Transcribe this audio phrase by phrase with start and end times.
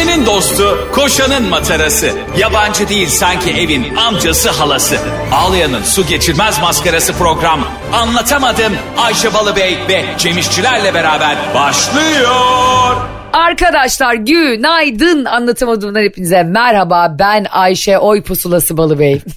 [0.00, 2.10] Ayşe'nin dostu, koşanın matarası.
[2.38, 4.96] Yabancı değil sanki evin amcası halası.
[5.32, 7.60] Ağlayan'ın su geçirmez maskarası program.
[7.92, 12.96] Anlatamadım Ayşe Balıbey ve Cemişçilerle beraber başlıyor.
[13.32, 19.20] Arkadaşlar günaydın anlatamadığımdan hepinize merhaba ben Ayşe Oy Pusulası Balıbey.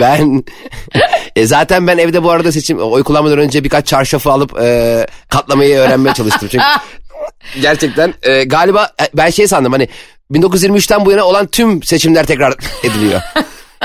[0.00, 0.44] Ben
[1.36, 5.78] e, zaten ben evde bu arada seçim oy kullanmadan önce birkaç çarşafı alıp e, katlamayı
[5.78, 6.48] öğrenmeye çalıştım.
[6.52, 6.64] Çünkü
[7.60, 9.88] gerçekten e, galiba e, ben şey sandım hani
[10.32, 12.54] 1923'ten bu yana olan tüm seçimler tekrar
[12.84, 13.20] ediliyor.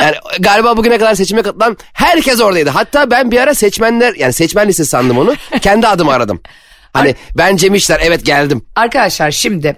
[0.01, 2.69] Yani galiba bugüne kadar seçime katılan herkes oradaydı.
[2.69, 5.35] Hatta ben bir ara seçmenler yani seçmen listesi sandım onu.
[5.61, 6.41] Kendi adımı aradım.
[6.93, 8.65] Hani ben Cem İşler evet geldim.
[8.75, 9.75] Arkadaşlar şimdi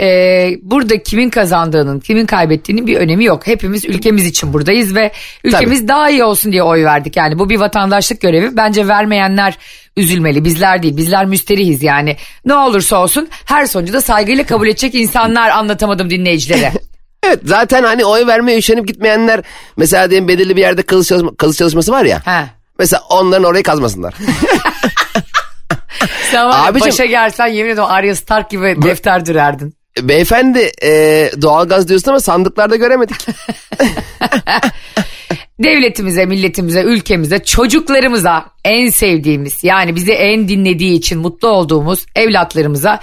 [0.00, 3.46] e, burada kimin kazandığının kimin kaybettiğinin bir önemi yok.
[3.46, 5.12] Hepimiz ülkemiz için buradayız ve
[5.44, 7.16] ülkemiz daha iyi olsun diye oy verdik.
[7.16, 8.56] Yani bu bir vatandaşlık görevi.
[8.56, 9.58] Bence vermeyenler
[9.98, 12.16] üzülmeli bizler değil bizler müsterihiz yani.
[12.44, 16.72] Ne olursa olsun her sonucu da saygıyla kabul edecek insanlar anlatamadım dinleyicilere.
[17.22, 19.40] Evet zaten hani oy vermeye üşenip gitmeyenler
[19.76, 22.22] mesela diyelim belirli bir yerde kazı, çalışma, kazı çalışması var ya.
[22.24, 22.46] He.
[22.78, 24.14] Mesela onların orayı kazmasınlar.
[26.30, 29.74] Sen var Abicim- başa gelsen yemin ediyorum Arya Stark gibi defter dürerdin.
[30.02, 30.90] Beyefendi e,
[31.42, 33.26] doğalgaz diyorsun ama sandıklarda göremedik.
[35.60, 43.00] devletimize, milletimize, ülkemize, çocuklarımıza en sevdiğimiz yani bizi en dinlediği için mutlu olduğumuz evlatlarımıza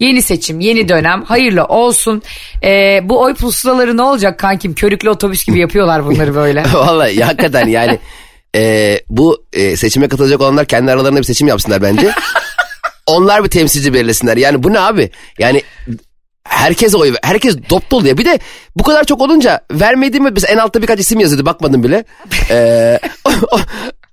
[0.00, 2.22] yeni seçim, yeni dönem hayırlı olsun.
[2.64, 4.74] Ee, bu oy pusulaları ne olacak kankim?
[4.74, 6.64] Körüklü otobüs gibi yapıyorlar bunları böyle.
[6.72, 7.98] Vallahi hakikaten yani
[8.56, 12.10] e, bu e, seçime katılacak olanlar kendi aralarında bir seçim yapsınlar bence.
[13.06, 14.36] Onlar bir temsilci belirlesinler.
[14.36, 15.10] Yani bu ne abi?
[15.38, 15.62] Yani
[16.58, 18.18] herkes oy ver- herkes dop dolu ya.
[18.18, 18.38] Bir de
[18.76, 22.04] bu kadar çok olunca vermediğimi biz en altta birkaç isim yazıyordu bakmadım bile.
[22.50, 22.98] Ee,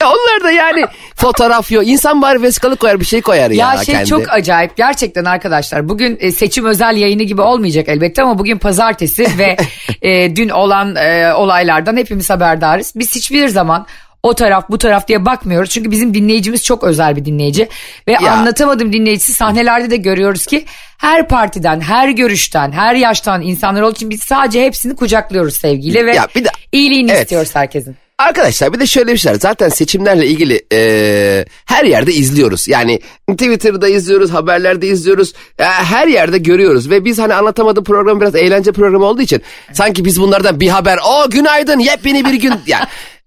[0.04, 1.88] onlar da yani fotoğraf yok.
[1.88, 4.10] İnsan bari vesikalık koyar bir şey koyar ya, Ya şey kendi.
[4.10, 9.28] çok acayip gerçekten arkadaşlar bugün e, seçim özel yayını gibi olmayacak elbette ama bugün pazartesi
[9.38, 9.58] ve
[10.02, 12.94] e, dün olan e, olaylardan hepimiz haberdarız.
[12.96, 13.86] Biz hiçbir zaman
[14.26, 17.70] o taraf bu taraf diye bakmıyoruz çünkü bizim dinleyicimiz çok özel bir dinleyici
[18.08, 20.66] ve anlatamadım dinleyicisi sahnelerde de görüyoruz ki
[20.98, 26.16] her partiden her görüşten her yaştan insanlar olduğu için biz sadece hepsini kucaklıyoruz sevgiyle ve
[26.16, 27.22] Ya bir de- iyiliğini Evet.
[27.22, 27.96] istiyoruz herkesin.
[28.18, 29.38] Arkadaşlar bir de şöyle bir şey var.
[29.42, 32.68] Zaten seçimlerle ilgili e, her yerde izliyoruz.
[32.68, 33.00] Yani
[33.32, 35.34] Twitter'da izliyoruz, haberlerde izliyoruz.
[35.60, 36.90] E, her yerde görüyoruz.
[36.90, 39.42] Ve biz hani anlatamadığı program biraz eğlence programı olduğu için
[39.74, 41.00] sanki biz bunlardan bir haber.
[41.08, 42.54] O günaydın yepyeni bir gün.
[42.68, 42.86] Yani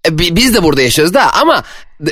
[0.09, 1.63] biz de burada yaşıyoruz da ama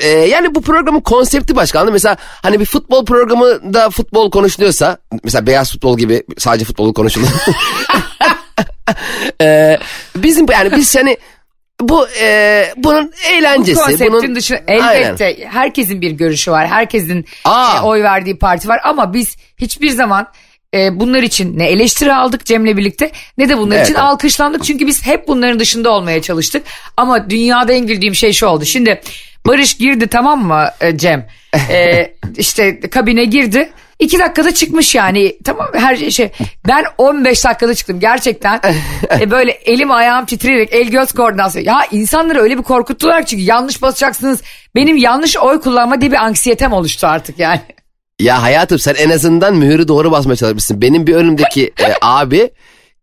[0.01, 1.93] e, yani bu programın konsepti başka anladın?
[1.93, 7.31] Mesela hani bir futbol programında futbol konuşuluyorsa mesela beyaz futbol gibi sadece futbol konuşuluyor.
[9.41, 9.77] e,
[10.15, 11.17] bizim yani biz hani
[11.81, 13.81] bu e, bunun eğlencesi.
[13.81, 15.01] konseptin bunun, dışında Aynen.
[15.01, 16.67] elbette herkesin bir görüşü var.
[16.67, 17.77] Herkesin Aa.
[17.77, 20.27] e, oy verdiği parti var ama biz hiçbir zaman
[20.73, 24.63] e, bunlar için ne eleştiri aldık Cem'le birlikte ne de bunlar Evet, için alkışlandık.
[24.63, 26.63] Çünkü biz hep bunların dışında olmaya çalıştık.
[26.97, 28.65] Ama dünyada en güldüğüm şey şu oldu.
[28.65, 29.01] Şimdi
[29.47, 31.27] Barış girdi tamam mı e, Cem?
[31.69, 33.69] E, işte kabine girdi.
[33.99, 36.31] İki dakikada çıkmış yani tamam her şey.
[36.67, 38.61] Ben 15 dakikada çıktım gerçekten.
[39.19, 41.65] E, böyle elim ayağım titreyerek el göz koordinasyonu.
[41.65, 44.41] Ya insanları öyle bir korkuttular çünkü yanlış basacaksınız.
[44.75, 47.61] Benim yanlış oy kullanma diye bir anksiyetem oluştu artık yani.
[48.19, 50.81] Ya hayatım sen en azından mühürü doğru basmaya çalışmışsın.
[50.81, 52.49] Benim bir önümdeki e, abi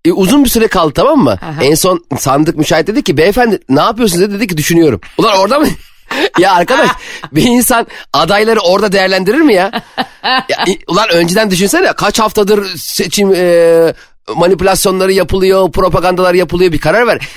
[0.04, 1.38] e, uzun bir süre kaldı tamam mı?
[1.62, 5.00] En son sandık müşahit dedi ki beyefendi ne yapıyorsunuz dedi, dedi ki düşünüyorum.
[5.18, 5.66] Ulan orada mı?
[6.38, 6.90] ya arkadaş
[7.32, 9.82] bir insan adayları orada değerlendirir mi ya?
[10.24, 13.94] ya i- ulan önceden düşünsene kaç haftadır seçim e,
[14.36, 17.18] manipülasyonları yapılıyor, propagandalar yapılıyor bir karar ver.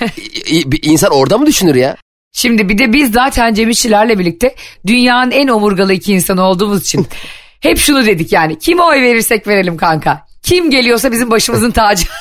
[0.66, 1.96] Bir insan orada mı düşünür ya?
[2.32, 4.54] Şimdi bir de biz zaten Cem İşçilerle birlikte
[4.86, 7.06] dünyanın en omurgalı iki insanı olduğumuz için
[7.60, 10.26] hep şunu dedik yani kime oy verirsek verelim kanka.
[10.42, 12.04] Kim geliyorsa bizim başımızın tacı.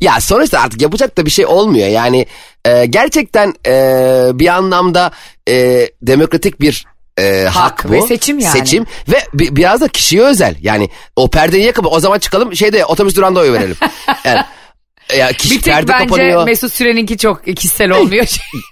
[0.00, 1.88] Ya sonuçta artık yapacak da bir şey olmuyor.
[1.88, 2.26] Yani
[2.64, 5.10] e, gerçekten e, bir anlamda
[5.48, 6.84] e, demokratik bir
[7.18, 7.92] e, hak, bu.
[7.92, 8.58] ve seçim yani.
[8.58, 10.56] Seçim ve bi- biraz da kişiye özel.
[10.60, 13.76] Yani o perdeyi yakıp o zaman çıkalım şeyde otobüs durağında oy verelim.
[14.24, 14.44] Yani,
[15.18, 16.44] ya kişi bir tek perde bence kapanıyor.
[16.44, 18.26] Mesut Süren'inki çok kişisel olmuyor.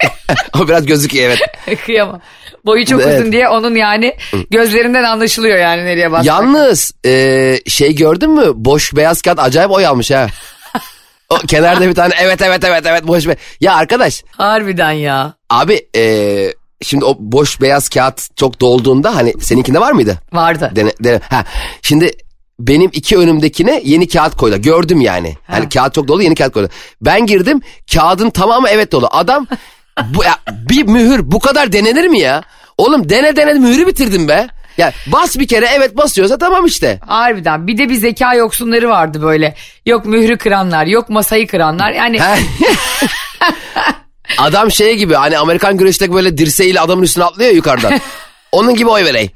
[0.59, 1.79] o biraz gözüküyor evet.
[1.85, 2.21] Kıyamam.
[2.65, 3.19] Boyu çok Evet.
[3.19, 4.15] uzun diye onun yani
[4.51, 6.25] gözlerinden anlaşılıyor yani nereye basmak.
[6.25, 8.51] Yalnız e, şey gördün mü?
[8.55, 10.27] Boş beyaz kağıt acayip oy almış ha.
[11.29, 13.35] O kenarda bir tane evet evet evet evet boş be.
[13.61, 15.33] Ya arkadaş Harbiden ya.
[15.49, 20.17] Abi eee, şimdi o boş beyaz kağıt çok dolduğunda hani seninkinde var mıydı?
[20.33, 20.71] Vardı.
[20.75, 21.19] Dene, dene.
[21.29, 21.45] Ha,
[21.81, 22.11] şimdi
[22.59, 24.61] benim iki önümdekine yeni kağıt koydu.
[24.61, 25.35] Gördüm yani.
[25.47, 26.69] Hani kağıt çok dolu yeni kağıt koydu.
[27.01, 27.61] Ben girdim
[27.93, 29.07] kağıdın tamamı evet dolu.
[29.11, 29.47] Adam
[30.03, 30.35] bu, ya,
[30.69, 32.43] bir mühür bu kadar denenir mi ya?
[32.77, 34.47] Oğlum dene dene mühürü bitirdim be.
[34.77, 36.99] Ya bas bir kere evet basıyorsa tamam işte.
[37.07, 39.55] Harbiden bir de bir zeka yoksunları vardı böyle.
[39.85, 42.19] Yok mührü kıranlar yok masayı kıranlar yani?
[44.37, 47.99] Adam şey gibi hani Amerikan güreşteki böyle dirseğiyle adamın üstüne atlıyor yukarıdan.
[48.51, 49.31] Onun gibi oy vereyim.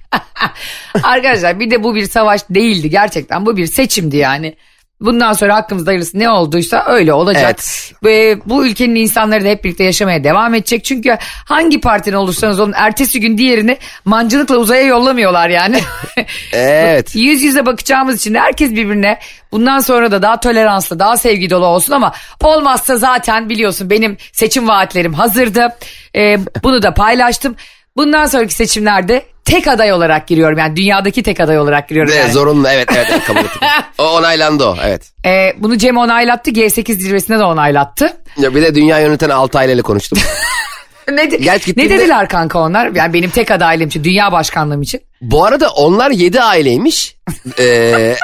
[1.04, 4.56] arkadaşlar bir de bu bir savaş değildi gerçekten bu bir seçimdi yani.
[5.02, 7.44] Bundan sonra hakkımızda hayırlısı ne olduysa öyle olacak.
[7.46, 7.94] Evet.
[8.04, 10.86] Ve bu ülkenin insanları da hep birlikte yaşamaya devam edecek.
[10.86, 15.80] Çünkü hangi partinin olursanız olun ertesi gün diğerini mancınıkla uzaya yollamıyorlar yani.
[16.54, 17.16] Evet.
[17.16, 19.20] Yüz yüze bakacağımız için herkes birbirine
[19.52, 22.14] bundan sonra da daha toleranslı, daha sevgi dolu olsun ama
[22.44, 25.68] olmazsa zaten biliyorsun benim seçim vaatlerim hazırdı.
[26.16, 27.56] Ee, bunu da paylaştım.
[27.96, 30.58] Bundan sonraki seçimlerde tek aday olarak giriyorum.
[30.58, 32.12] Yani dünyadaki tek aday olarak giriyorum.
[32.12, 32.32] Ve yani.
[32.32, 33.62] zorunlu evet evet, evet kabul ettim.
[33.98, 35.12] O onaylandı o evet.
[35.26, 36.52] Ee, bunu Cem onaylattı.
[36.52, 38.14] G8 zirvesinde de onaylattı.
[38.38, 40.20] Ya bir de dünya yöneten 6 aileyle konuştum.
[41.12, 42.92] Ne, de- ne dediler kanka onlar?
[42.96, 45.02] Yani benim tek adaylığım için, dünya başkanlığım için.
[45.22, 47.16] Bu arada onlar 7 aileymiş.
[47.60, 48.16] Ee,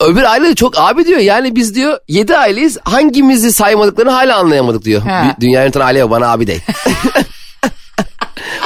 [0.00, 4.84] öbür aile de çok abi diyor yani biz diyor 7 aileyiz hangimizi saymadıklarını hala anlayamadık
[4.84, 5.02] diyor.
[5.04, 6.62] Bir- Dünya yöneten aile bana abi değil.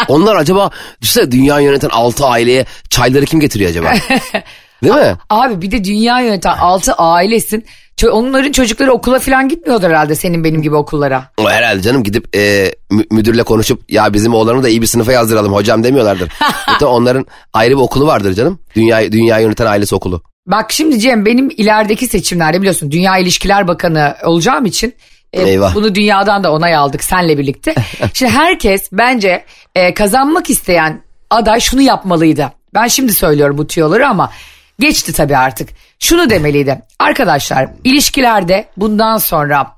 [0.08, 0.70] Onlar acaba
[1.02, 3.93] düşünsene dünya yöneten 6 aileye çayları kim getiriyor acaba?
[4.82, 5.16] Değil mi?
[5.31, 7.64] Abi bir de dünya yöneten 6 ailesin.
[8.12, 11.25] Onların çocukları okula falan gitmiyordur herhalde senin benim gibi okullara.
[11.38, 15.12] O herhalde canım gidip e, mü- müdürle konuşup ya bizim oğlanı da iyi bir sınıfa
[15.12, 16.32] yazdıralım hocam demiyorlardır.
[16.72, 18.58] Zaten onların ayrı bir okulu vardır canım.
[18.76, 20.22] Dünya, dünya yöneten ailesi okulu.
[20.46, 24.94] Bak şimdi Cem benim ilerideki seçimlerde biliyorsun Dünya İlişkiler Bakanı olacağım için
[25.32, 25.75] e, Eyvah.
[25.75, 27.75] bunu dünyadan da onay aldık senle birlikte.
[28.14, 29.44] şimdi herkes bence
[29.75, 32.52] e, kazanmak isteyen aday şunu yapmalıydı.
[32.75, 34.32] Ben şimdi söylüyorum bu tüyoları ama
[34.78, 35.69] geçti tabii artık.
[35.98, 36.82] Şunu demeliydi.
[36.98, 39.76] Arkadaşlar ilişkilerde bundan sonra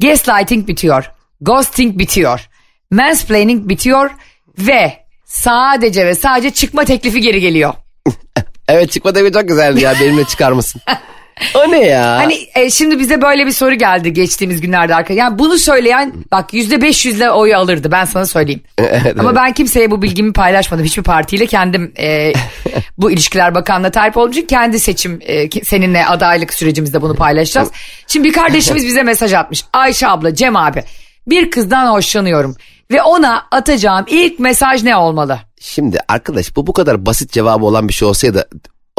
[0.00, 1.10] gaslighting bitiyor.
[1.40, 2.48] Ghosting bitiyor.
[2.90, 4.10] Mansplaining bitiyor
[4.58, 7.74] ve sadece ve sadece çıkma teklifi geri geliyor.
[8.70, 10.80] Evet çıkma devi çok güzeldi ya benimle çıkar mısın?
[11.54, 12.16] o ne ya?
[12.16, 15.22] Hani e, şimdi bize böyle bir soru geldi geçtiğimiz günlerde arkadaşlar.
[15.22, 18.62] Yani bunu söyleyen bak yüzde beş yüzle oyu alırdı ben sana söyleyeyim.
[19.18, 20.84] Ama ben kimseye bu bilgimi paylaşmadım.
[20.84, 22.32] Hiçbir partiyle kendim e,
[22.98, 27.70] bu ilişkiler talip olduğum için kendi seçim e, seninle adaylık sürecimizde bunu paylaşacağız.
[28.06, 29.64] Şimdi bir kardeşimiz bize mesaj atmış.
[29.72, 30.82] Ayşe abla Cem abi
[31.26, 32.56] bir kızdan hoşlanıyorum
[32.90, 35.38] ve ona atacağım ilk mesaj ne olmalı?
[35.60, 38.48] Şimdi arkadaş bu bu kadar basit cevabı olan bir şey olsaydı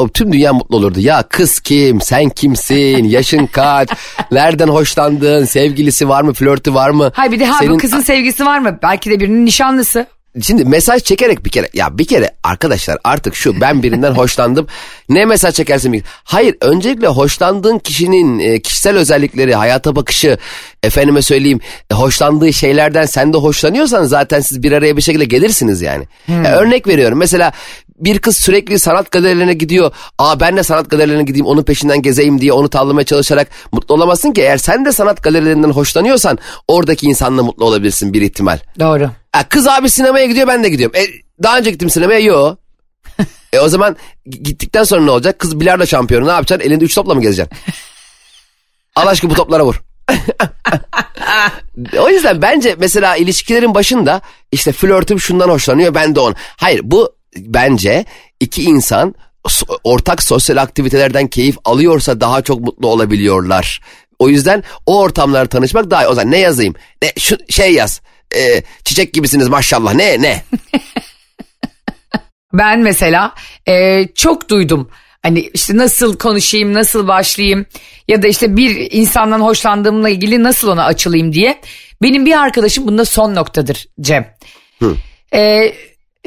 [0.07, 0.99] tüm dünya mutlu olurdu.
[0.99, 3.89] Ya kız kim, sen kimsin, yaşın kaç,
[4.31, 7.11] nereden hoşlandın, sevgilisi var mı, flörtü var mı?
[7.13, 8.79] Hayır bir de ha bu Senin- kızın sevgisi var mı?
[8.83, 10.05] Belki de birinin nişanlısı.
[10.41, 14.67] Şimdi mesaj çekerek bir kere ya bir kere arkadaşlar artık şu ben birinden hoşlandım
[15.09, 20.37] ne mesaj çekersin hayır öncelikle hoşlandığın kişinin e, kişisel özellikleri hayata bakışı
[20.83, 21.59] efendime söyleyeyim
[21.91, 26.07] e, hoşlandığı şeylerden sen de hoşlanıyorsan zaten siz bir araya bir şekilde gelirsiniz yani.
[26.27, 27.51] Ya örnek veriyorum mesela
[27.99, 32.41] bir kız sürekli sanat galerilerine gidiyor aa ben de sanat galerilerine gideyim onun peşinden gezeyim
[32.41, 36.37] diye onu tavlamaya çalışarak mutlu olamazsın ki eğer sen de sanat galerilerinden hoşlanıyorsan
[36.67, 38.59] oradaki insanla mutlu olabilirsin bir ihtimal.
[38.79, 39.09] Doğru.
[39.31, 40.95] Ha, kız abi sinemaya gidiyor ben de gidiyorum.
[40.95, 41.03] E,
[41.43, 42.57] daha önce gittim sinemaya yok.
[43.53, 45.39] e o zaman gittikten sonra ne olacak?
[45.39, 46.67] Kız bilardo şampiyonu ne yapacaksın?
[46.67, 47.57] Elinde üç topla mı gezeceksin?
[48.95, 49.81] Allah aşkına bu toplara vur.
[51.99, 56.35] o yüzden bence mesela ilişkilerin başında işte flörtüm şundan hoşlanıyor ben de on.
[56.57, 58.05] Hayır bu bence
[58.39, 59.15] iki insan
[59.83, 63.81] ortak sosyal aktivitelerden keyif alıyorsa daha çok mutlu olabiliyorlar.
[64.19, 66.07] O yüzden o ortamlarda tanışmak daha iyi.
[66.07, 66.75] O zaman ne yazayım?
[67.01, 68.01] Ne şu şey yaz.
[68.35, 69.93] E, çiçek gibisiniz maşallah.
[69.93, 70.43] Ne ne?
[72.53, 73.33] Ben mesela
[73.67, 74.89] e, çok duydum.
[75.21, 77.65] Hani işte nasıl konuşayım, nasıl başlayayım
[78.07, 81.61] ya da işte bir insandan hoşlandığımla ilgili nasıl ona açılayım diye.
[82.01, 84.33] Benim bir arkadaşım bunda son noktadır Cem.
[85.33, 85.73] E,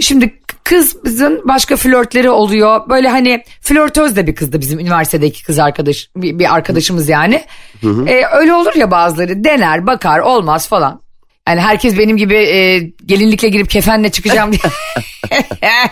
[0.00, 2.88] şimdi kızın başka flörtleri oluyor.
[2.88, 7.44] Böyle hani flörtöz de bir kızdı bizim üniversitedeki kız arkadaş bir, bir arkadaşımız yani.
[8.06, 11.02] E, öyle olur ya bazıları dener bakar olmaz falan.
[11.48, 14.62] Yani herkes benim gibi e, gelinlikle girip kefenle çıkacağım diye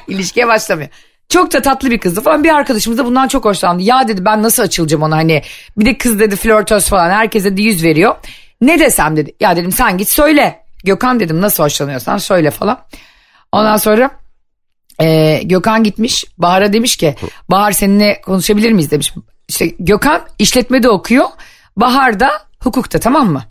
[0.09, 0.89] ilişkiye başlamıyor.
[1.29, 2.45] Çok da tatlı bir kızdı falan.
[2.45, 3.83] Bir arkadaşımız da bundan çok hoşlandı.
[3.83, 5.43] Ya dedi ben nasıl açılacağım ona hani.
[5.77, 7.11] Bir de kız dedi flörtöz falan.
[7.11, 8.15] Herkese de yüz veriyor.
[8.61, 9.35] Ne desem dedi.
[9.41, 10.63] Ya dedim sen git söyle.
[10.85, 12.79] Gökhan dedim nasıl hoşlanıyorsan söyle falan.
[13.53, 14.11] Ondan sonra
[15.01, 16.25] e, Gökhan gitmiş.
[16.39, 17.15] Bahar'a demiş ki
[17.49, 19.15] Bahar seninle konuşabilir miyiz demiş.
[19.49, 21.27] İşte Gökhan işletmede okuyor.
[21.77, 22.31] Bahar da
[22.63, 23.43] hukukta tamam mı?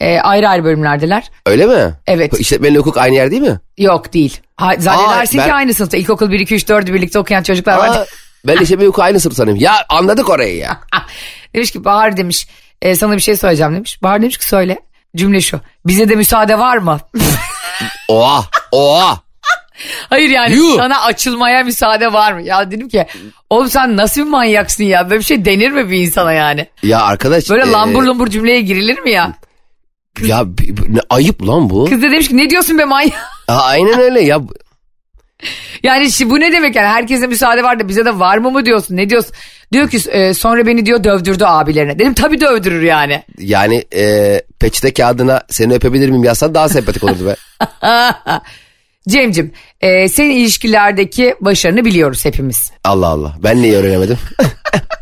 [0.00, 1.30] E, ayrı ayrı bölümlerdeler.
[1.46, 1.94] Öyle mi?
[2.06, 2.40] Evet.
[2.40, 3.60] İşletmeyle hukuk aynı yer değil mi?
[3.78, 4.40] Yok değil.
[4.56, 5.96] Ha, zannedersin Aa, ben- ki aynı sınıfta.
[5.96, 7.88] İlkokul 1, 2, 3, 4'ü birlikte okuyan çocuklar var.
[7.88, 8.06] Aa,
[8.46, 9.62] ben işletme hukuk aynı sınıf sanıyorum.
[9.62, 10.80] Ya anladık orayı ya.
[11.54, 12.48] demiş ki Bahar demiş
[12.82, 14.02] e, sana bir şey söyleyeceğim demiş.
[14.02, 14.78] Bahar demiş ki söyle.
[15.16, 15.60] Cümle şu.
[15.86, 17.00] Bize de müsaade var mı?
[18.08, 19.20] Oha oha.
[20.10, 20.76] Hayır yani Yuh.
[20.76, 22.42] sana açılmaya müsaade var mı?
[22.42, 23.06] Ya dedim ki
[23.50, 25.10] oğlum sen nasıl bir manyaksın ya?
[25.10, 26.66] Böyle bir şey denir mi bir insana yani?
[26.82, 27.50] Ya arkadaş.
[27.50, 29.32] Böyle e, lambur lumbur cümleye girilir mi ya?
[30.22, 30.46] Ya
[31.10, 31.84] ayıp lan bu.
[31.84, 33.12] Kız da demiş ki ne diyorsun be manyak?
[33.48, 34.40] Aynen öyle ya.
[35.82, 38.64] Yani şi- bu ne demek yani herkese müsaade var da bize de var mı mı
[38.66, 39.32] diyorsun ne diyorsun?
[39.72, 41.98] Diyor ki e, sonra beni diyor dövdürdü abilerine.
[41.98, 43.22] Dedim tabii dövdürür yani.
[43.38, 47.36] Yani e, peçete kağıdına seni öpebilir miyim yazsan daha sempatik olurdu be.
[49.08, 52.72] Cemcim e, senin ilişkilerdeki başarını biliyoruz hepimiz.
[52.84, 53.36] Allah Allah.
[53.42, 54.18] Ben niye öğrenemedim?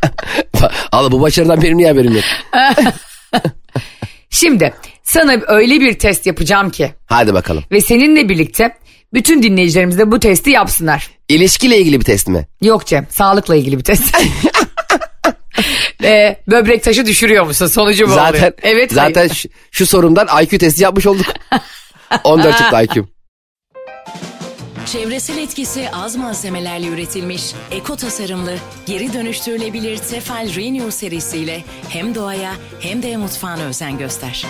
[0.91, 2.23] Allah bu başarıdan benim niye haberim yok?
[4.29, 7.63] Şimdi sana öyle bir test yapacağım ki Hadi bakalım.
[7.71, 8.71] ve seninle birlikte
[9.13, 11.09] bütün dinleyicilerimiz de bu testi yapsınlar.
[11.29, 12.47] İlişkiyle ilgili bir test mi?
[12.61, 14.17] Yok Cem sağlıkla ilgili bir test.
[16.03, 17.67] e, böbrek taşı düşürüyor musun?
[17.67, 18.53] Sonucu bu Zaten oluyor.
[18.61, 18.91] Evet.
[18.93, 19.33] zaten hayır.
[19.33, 21.25] şu, şu sorumdan IQ testi yapmış olduk.
[22.23, 23.07] 14 çıktı IQ'm.
[24.85, 33.03] Çevresel etkisi az malzemelerle üretilmiş, eko tasarımlı, geri dönüştürülebilir Tefal Renew serisiyle hem doğaya hem
[33.03, 34.45] de mutfağına özen göster.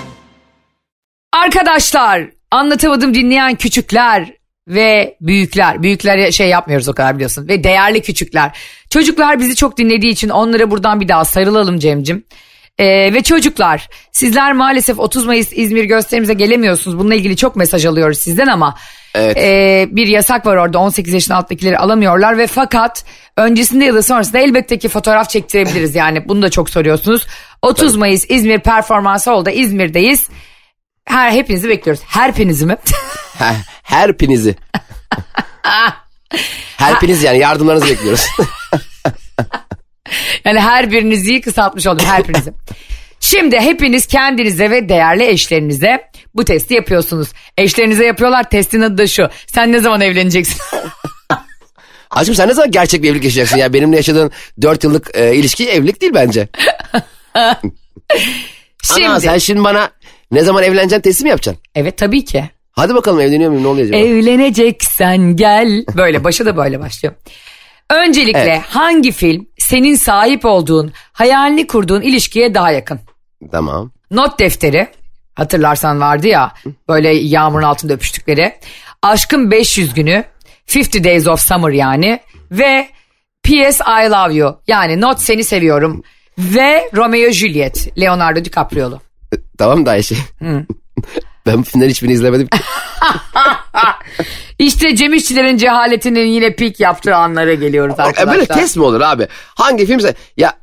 [1.33, 5.83] Arkadaşlar anlatamadım dinleyen küçükler ve büyükler.
[5.83, 7.47] Büyüklere şey yapmıyoruz o kadar biliyorsun.
[7.47, 8.51] Ve değerli küçükler.
[8.89, 12.23] Çocuklar bizi çok dinlediği için onlara buradan bir daha sarılalım Cem'cim.
[12.79, 16.99] Ee, ve çocuklar sizler maalesef 30 Mayıs İzmir gösterimize gelemiyorsunuz.
[16.99, 18.75] Bununla ilgili çok mesaj alıyoruz sizden ama
[19.15, 19.37] Evet.
[19.37, 23.05] ee, bir yasak var orada 18 yaşın altındakileri alamıyorlar ve fakat
[23.37, 27.27] öncesinde ya da sonrasında elbette ki fotoğraf çektirebiliriz yani bunu da çok soruyorsunuz.
[27.61, 30.29] 30 Mayıs İzmir performansı oldu İzmir'deyiz.
[31.09, 32.03] Her hepinizi bekliyoruz.
[32.07, 32.77] Herpinizi mi?
[33.37, 34.55] Her, herpinizi.
[36.77, 38.25] Herpiniz yani yardımlarınızı bekliyoruz.
[40.45, 42.53] yani her birinizi kısaltmış oldum her birinizi.
[43.19, 47.27] Şimdi hepiniz kendinize ve değerli eşlerinize bu testi yapıyorsunuz.
[47.57, 49.29] Eşlerinize yapıyorlar testin adı da şu.
[49.47, 50.61] Sen ne zaman evleneceksin?
[52.09, 53.73] Aşkım sen ne zaman gerçek bir evlilik yaşayacaksın ya?
[53.73, 56.47] Benimle yaşadığın 4 yıllık e, ilişki evlilik değil bence.
[58.83, 59.07] Şimdi.
[59.07, 59.91] Ana sen şimdi bana
[60.31, 61.63] ne zaman evleneceksin testi mi yapacaksın?
[61.75, 62.49] Evet tabii ki.
[62.71, 63.97] Hadi bakalım evleniyor muyum ne oluyor acaba?
[63.97, 65.85] Evleneceksen gel.
[65.97, 67.15] Böyle başa da böyle başlıyor.
[67.89, 68.61] Öncelikle Evet.
[68.69, 72.99] hangi film senin sahip olduğun, hayalini kurduğun ilişkiye daha yakın?
[73.51, 73.91] Tamam.
[74.11, 74.87] Not defteri
[75.35, 76.53] hatırlarsan vardı ya
[76.89, 78.53] böyle yağmurun altında öpüştükleri.
[79.01, 80.23] Aşkın 500 günü
[80.75, 82.19] 50 Days of Summer yani
[82.51, 82.87] ve
[83.43, 83.83] P.S.
[83.83, 86.03] I Love You yani Not Seni Seviyorum
[86.37, 89.01] ve Romeo Juliet Leonardo DiCaprio'lu.
[89.33, 90.15] E, Tamam da Ayşe.
[91.45, 92.57] ben bu filmlerin hiçbirini izlemedim ki.
[94.59, 98.33] İşte Cem İşçilerin cehaletinin yine pik yaptığı anlara geliyoruz E, arkadaşlar.
[98.35, 99.27] böyle test mi olur abi?
[99.55, 100.15] Hangi filmse...
[100.37, 100.53] Ya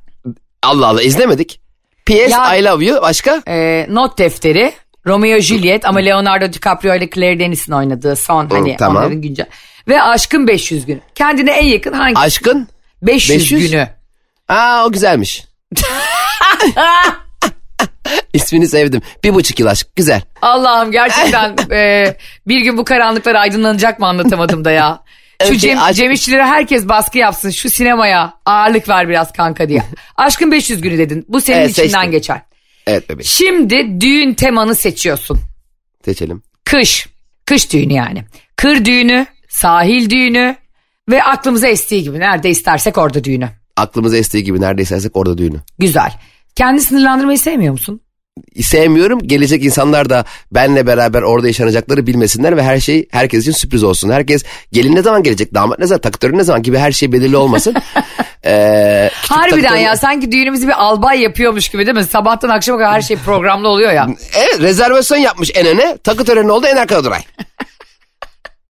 [0.63, 1.61] Allah Allah izlemedik.
[2.07, 2.31] P.S.
[2.31, 3.43] Ya- I love you başka?
[3.49, 4.73] Ee, not defteri
[5.07, 8.97] Romeo Juliet ama Leonardo DiCaprio ile Claire Denis'in oynadığı son hani tamam.
[9.03, 9.47] onların güncel.
[9.89, 11.03] Ve Aşkın 500 gün.
[11.15, 12.19] Kendine en yakın hangi?
[12.19, 12.69] Aşkın?
[13.03, 13.71] 500, 500?
[13.71, 13.89] günü.
[14.49, 15.45] Aa o güzelmiş.
[18.33, 19.02] İsmini sevdim.
[19.25, 19.87] Bir buçuk yıl aşk.
[19.97, 20.23] Güzel.
[20.42, 22.16] Allah'ım gerçekten e,
[22.49, 25.02] bir gün bu karanlıklar aydınlanacak mı anlatamadım da ya.
[25.42, 29.68] Şu Evet, Cem, aşk- Cem İşçilere herkes baskı yapsın şu sinemaya ağırlık ver biraz kanka
[29.68, 29.83] diye.
[30.16, 32.11] Aşkın 500 günü dedin bu senin Evet, içinden seçtim.
[32.11, 32.42] geçer.
[32.87, 33.25] Evet bebeğim.
[33.25, 35.40] Şimdi düğün temanı seçiyorsun.
[36.04, 36.42] Seçelim.
[36.64, 37.06] Kış.
[37.47, 38.25] Kış düğünü yani.
[38.56, 40.56] Kır düğünü, sahil düğünü
[41.11, 43.49] ve aklımıza estiği gibi nerede istersek orada düğünü.
[43.76, 45.56] Aklımıza estiği gibi nerede istersek orada düğünü.
[45.78, 46.12] Güzel.
[46.57, 48.01] Kendi sınırlandırmayı sevmiyor musun?
[48.63, 49.19] Sevmiyorum.
[49.19, 54.11] Gelecek insanlar da benle beraber orada yaşanacakları bilmesinler ve her şey herkes için sürpriz olsun.
[54.11, 57.37] Herkes gelin ne zaman gelecek, damat ne zaman, takıtörü ne zaman gibi her şey belirli
[57.37, 57.75] olmasın.
[58.45, 62.05] ee, Harbiden takıtörü- ya sanki düğünümüzü bir albay yapıyormuş gibi değil mi?
[62.05, 64.07] Sabahtan akşama kadar her şey programlı oluyor ya.
[64.37, 65.97] Evet rezervasyon yapmış en öne.
[66.05, 67.21] Takı töreni oldu en arkada duray.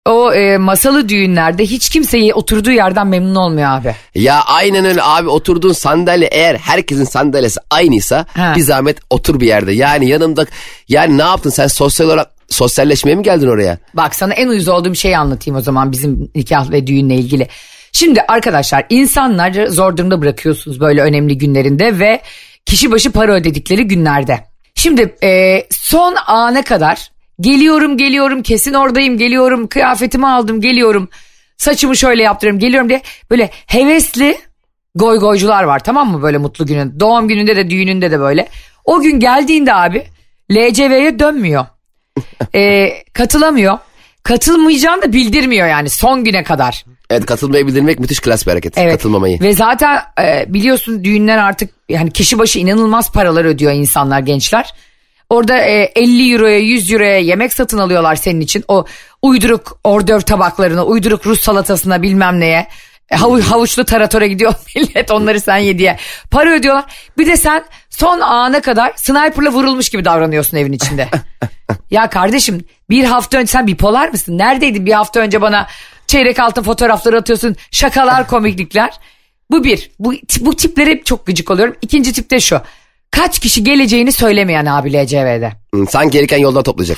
[0.07, 3.95] O e, masalı düğünlerde hiç kimseyi oturduğu yerden memnun olmuyor abi.
[4.15, 8.53] Ya aynen öyle abi oturduğun sandalye eğer herkesin sandalyesi aynıysa Ha.
[8.55, 9.71] bir zahmet otur bir yerde.
[9.73, 10.45] Yani yanımda
[10.87, 13.77] yani ne yaptın sen sosyal olarak sosyalleşmeye mi geldin oraya?
[13.93, 17.47] Bak sana en uyuz olduğum şeyi anlatayım o zaman bizim nikah ve düğünle ilgili.
[17.91, 22.21] Şimdi arkadaşlar insanları zor durumda bırakıyorsunuz böyle önemli günlerinde ve
[22.65, 24.39] kişi başı para ödedikleri günlerde.
[24.75, 31.09] Şimdi e, son ana kadar geliyorum geliyorum kesin oradayım geliyorum kıyafetimi aldım geliyorum
[31.57, 33.01] saçımı şöyle yaptırıyorum geliyorum diye
[33.31, 34.37] böyle hevesli
[34.95, 38.47] goy goycular var tamam mı böyle mutlu günün doğum gününde de düğününde de böyle.
[38.85, 40.03] O gün geldiğinde abi
[40.51, 41.65] LCV'ye dönmüyor
[42.55, 43.77] e, katılamıyor.
[44.23, 46.85] Katılmayacağını da bildirmiyor yani son güne kadar.
[47.09, 48.77] Evet katılmayı bildirmek müthiş klas bir hareket.
[48.77, 48.91] Evet.
[48.91, 49.39] Katılmamayı.
[49.41, 54.73] Ve zaten e, biliyorsun düğünler artık yani kişi başı inanılmaz paralar ödüyor insanlar gençler.
[55.29, 58.63] Orada e, 50 euroya 100 euroya yemek satın alıyorlar senin için.
[58.67, 58.85] O
[59.21, 62.67] uyduruk ordöv tabaklarına, uyduruk Rus salatasına bilmem neye.
[63.09, 65.97] E, Havu, havuçlu taratora gidiyor millet onları sen ye diye.
[66.31, 66.85] Para ödüyorlar.
[67.17, 71.07] Bir de sen son ana kadar sniperla vurulmuş gibi davranıyorsun evin içinde.
[71.91, 74.37] ya kardeşim bir hafta önce sen bipolar mısın?
[74.37, 75.67] Neredeydin bir hafta önce bana
[76.07, 77.55] çeyrek altın fotoğrafları atıyorsun.
[77.71, 78.91] Şakalar komiklikler.
[79.51, 79.91] Bu bir.
[79.99, 81.75] Bu, bu tiplere çok gıcık oluyorum.
[81.81, 82.61] İkinci tip de şu.
[83.17, 85.51] Kaç kişi geleceğini söylemeyen abi LCV'de.
[85.73, 86.97] Hmm, Sanki gelirken yoldan toplayacak.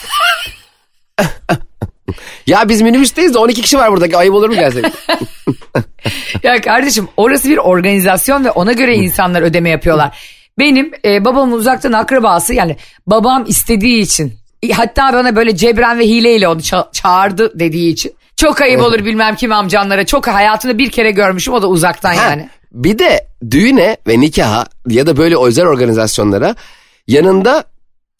[2.47, 4.17] ya biz minibüsteyiz de 12 kişi var burada.
[4.17, 4.85] Ayıp olur mu gelsek?
[6.43, 10.17] Ya kardeşim orası bir organizasyon ve ona göre insanlar ödeme yapıyorlar.
[10.59, 14.33] Benim e, babamın uzaktan akrabası yani babam istediği için
[14.73, 18.13] hatta bana böyle cebren ve hileyle onu ça- çağırdı dediği için.
[18.38, 20.05] Çok ayıp olur bilmem kim amcanlara.
[20.05, 22.49] Çok hayatında bir kere görmüşüm o da uzaktan Ha, yani.
[22.71, 26.55] Bir de düğüne ve nikaha ya da böyle özel organizasyonlara
[27.07, 27.63] yanında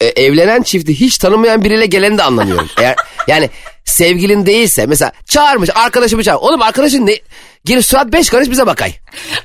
[0.00, 2.68] e, evlenen çifti hiç tanımayan biriyle geleni de anlamıyorum.
[2.80, 3.50] Eğer yani
[3.84, 6.38] sevgilin değilse mesela çağırmış arkadaşımı çağır.
[6.40, 7.12] Oğlum arkadaşın ne?
[7.64, 8.94] Gelip surat beş karış bize bakay.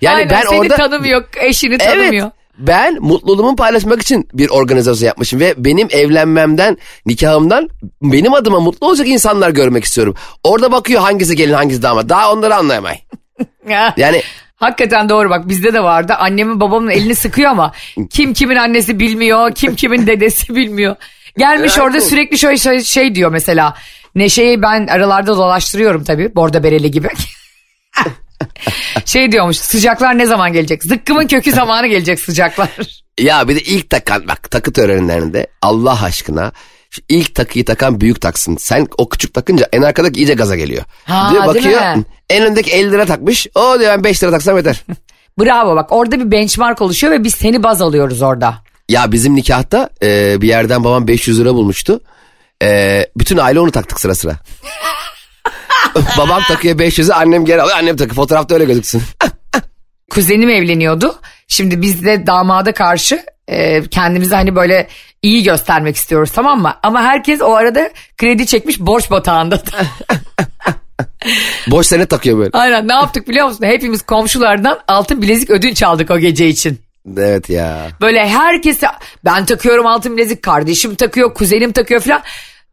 [0.01, 2.23] Yani Aynen, ben seni orada tanımıyor, eşini tanımıyor.
[2.23, 2.33] Evet.
[2.57, 7.69] Ben mutluluğumu paylaşmak için bir organizasyon yapmışım ve benim evlenmemden, nikahımdan
[8.01, 10.15] benim adıma mutlu olacak insanlar görmek istiyorum.
[10.43, 12.09] Orada bakıyor hangisi gelin hangisi damat.
[12.09, 12.99] Daha onları anlayamay.
[13.69, 13.93] Ya.
[13.97, 14.21] Yani
[14.55, 16.13] Hakikaten doğru bak bizde de vardı.
[16.13, 17.71] Annemin babamın elini sıkıyor ama
[18.09, 20.95] kim kimin annesi bilmiyor, kim kimin dedesi bilmiyor.
[21.37, 23.75] Gelmiş orada sürekli şöyle şey, şey diyor mesela.
[24.15, 27.09] Neşe'yi ben aralarda dolaştırıyorum tabii borda bereli gibi.
[29.05, 30.83] şey diyormuş sıcaklar ne zaman gelecek?
[30.83, 32.69] Zıkkımın kökü zamanı gelecek sıcaklar.
[33.19, 36.51] ya bir de ilk takan bak takı törenlerinde Allah aşkına
[36.95, 38.57] şu ilk takıyı takan büyük taksın.
[38.59, 40.83] Sen o küçük takınca en arkadaki iyice gaza geliyor.
[41.05, 42.03] Ha, diyor, bakıyor mi?
[42.29, 43.47] en öndeki 50 lira takmış.
[43.55, 44.83] O diyor ben 5 lira taksam yeter.
[45.39, 48.55] Bravo bak orada bir benchmark oluşuyor ve biz seni baz alıyoruz orada.
[48.89, 52.01] Ya bizim nikahta e, bir yerden babam 500 lira bulmuştu.
[52.63, 54.35] E, bütün aile onu taktık sıra sıra.
[56.17, 59.01] babam takıyor 500'ü annem geri alıyor annem takıyor fotoğrafta öyle gözüksün.
[60.11, 61.15] kuzenim evleniyordu.
[61.47, 64.87] Şimdi biz de damada karşı e, kendimizi hani böyle
[65.25, 66.73] iyi göstermek istiyoruz tamam mı?
[66.83, 69.61] Ama herkes o arada kredi çekmiş borç batağında.
[71.67, 72.49] Boş sene takıyor böyle.
[72.53, 73.65] Aynen ne yaptık biliyor musun?
[73.65, 76.79] Hepimiz komşulardan altın bilezik ödünç aldık o gece için.
[77.17, 77.87] Evet ya.
[78.01, 78.87] Böyle herkese
[79.25, 82.21] ben takıyorum altın bilezik kardeşim takıyor kuzenim takıyor falan.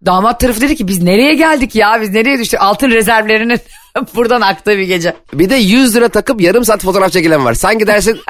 [0.06, 3.60] Damat tarafı dedi ki biz nereye geldik ya biz nereye düştük altın rezervlerinin
[4.14, 5.16] buradan aktığı bir gece.
[5.32, 7.54] Bir de 100 lira takıp yarım saat fotoğraf çekilen var.
[7.54, 8.20] Sanki dersin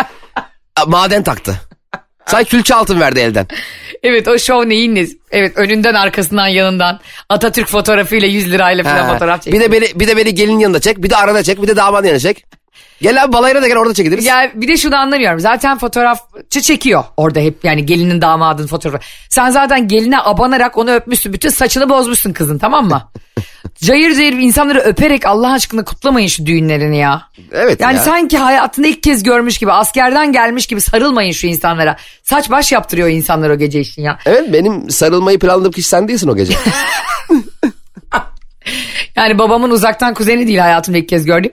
[0.77, 1.61] "A, maden taktı.
[2.27, 3.47] Sanki külçe altın verdi elden.
[4.03, 5.19] Evet o şov neyin nesi?
[5.31, 9.13] Evet önünden arkasından yanından Atatürk fotoğrafıyla 100 lirayla falan Ha.
[9.13, 9.65] fotoğraf bir çekiyor.
[9.65, 12.07] de beni bir de beni gelin yanında çek, bir de arada çek, bir de damadın
[12.07, 12.45] yanına çek.
[13.03, 14.25] Gel abi balayına da gel orada çekiliriz.
[14.27, 15.41] Ya bir de şunu anlamıyorum.
[15.41, 19.05] Zaten fotoğrafçı çekiyor orada hep yani gelinin damadın fotoğrafı.
[19.29, 21.33] Sen zaten geline abanarak onu öpmüşsün.
[21.33, 23.11] Bütün saçını bozmuşsun kızın tamam mı?
[23.75, 27.23] cayır cayır insanları öperek Allah aşkına kutlamayın şu düğünlerini ya.
[27.53, 28.03] Evet Yani ya.
[28.03, 31.97] sanki hayatında ilk kez görmüş gibi askerden gelmiş gibi sarılmayın şu insanlara.
[32.23, 34.19] Saç baş yaptırıyor insanlar o gece için ya.
[34.27, 36.55] Evet benim sarılmayı planladığım kişi sen değilsin o gece.
[39.17, 41.53] Yani babamın uzaktan kuzeni değil hayatımda ilk kez gördüm.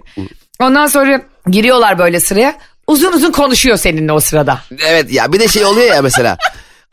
[0.59, 2.55] Ondan sonra giriyorlar böyle sıraya.
[2.87, 4.59] Uzun uzun konuşuyor seninle o sırada.
[4.87, 6.37] evet ya bir de şey oluyor ya mesela.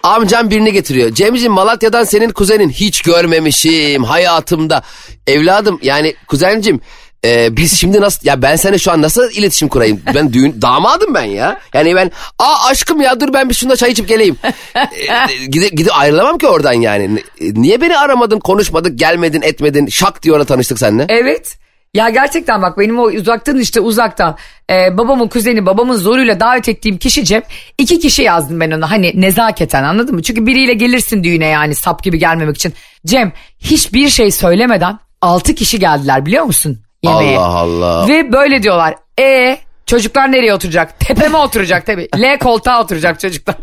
[0.02, 1.14] Amcam birini getiriyor.
[1.14, 4.82] Cemciğim Malatya'dan senin kuzenin hiç görmemişim hayatımda.
[5.26, 6.80] Evladım yani kuzencim
[7.24, 10.00] e, biz şimdi nasıl ya ben seninle şu an nasıl iletişim kurayım?
[10.14, 11.60] Ben düğün damadım ben ya.
[11.74, 14.36] Yani ben aa aşkım ya dur ben bir şunda çay içip geleyim.
[14.74, 17.22] E, gidip, gidip ayrılamam ki oradan yani.
[17.40, 21.06] Niye beni aramadın konuşmadık gelmedin etmedin şak diye orada tanıştık seninle.
[21.08, 21.56] Evet.
[21.96, 24.36] Ya gerçekten bak benim o uzaktan işte uzaktan
[24.70, 27.42] e, babamın kuzeni babamın zoruyla davet ettiğim kişi Cem
[27.78, 30.22] iki kişi yazdım ben ona hani nezaketen anladın mı?
[30.22, 32.74] Çünkü biriyle gelirsin düğüne yani sap gibi gelmemek için.
[33.06, 37.38] Cem hiçbir şey söylemeden altı kişi geldiler biliyor musun yemeğe?
[37.38, 38.08] Allah Allah.
[38.08, 41.00] Ve böyle diyorlar e çocuklar nereye oturacak?
[41.00, 42.08] Tepeme oturacak tabii.
[42.16, 43.56] L koltuğa oturacak çocuklar.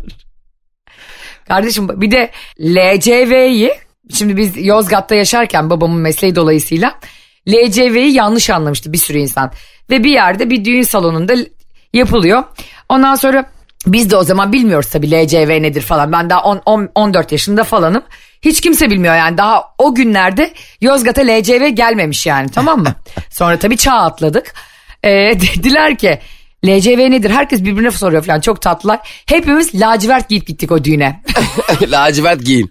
[1.48, 3.74] Kardeşim bir de LCV'yi
[4.14, 6.94] şimdi biz Yozgat'ta yaşarken babamın mesleği dolayısıyla
[7.48, 9.52] LCV'yi yanlış anlamıştı bir sürü insan.
[9.90, 11.34] Ve bir yerde bir düğün salonunda
[11.92, 12.44] yapılıyor.
[12.88, 13.50] Ondan sonra
[13.86, 16.12] biz de o zaman bilmiyoruz tabii LCV nedir falan.
[16.12, 18.02] Ben daha 10, 10, 14 yaşında falanım.
[18.42, 22.94] Hiç kimse bilmiyor yani daha o günlerde Yozgat'a LCV gelmemiş yani tamam mı?
[23.30, 24.54] Sonra tabii çağ atladık.
[25.02, 26.18] Ee, dediler ki
[26.66, 27.30] LCV nedir?
[27.30, 29.00] Herkes birbirine soruyor falan çok tatlılar.
[29.26, 31.22] Hepimiz lacivert giyip gittik o düğüne.
[31.82, 32.70] Lacivert giyin.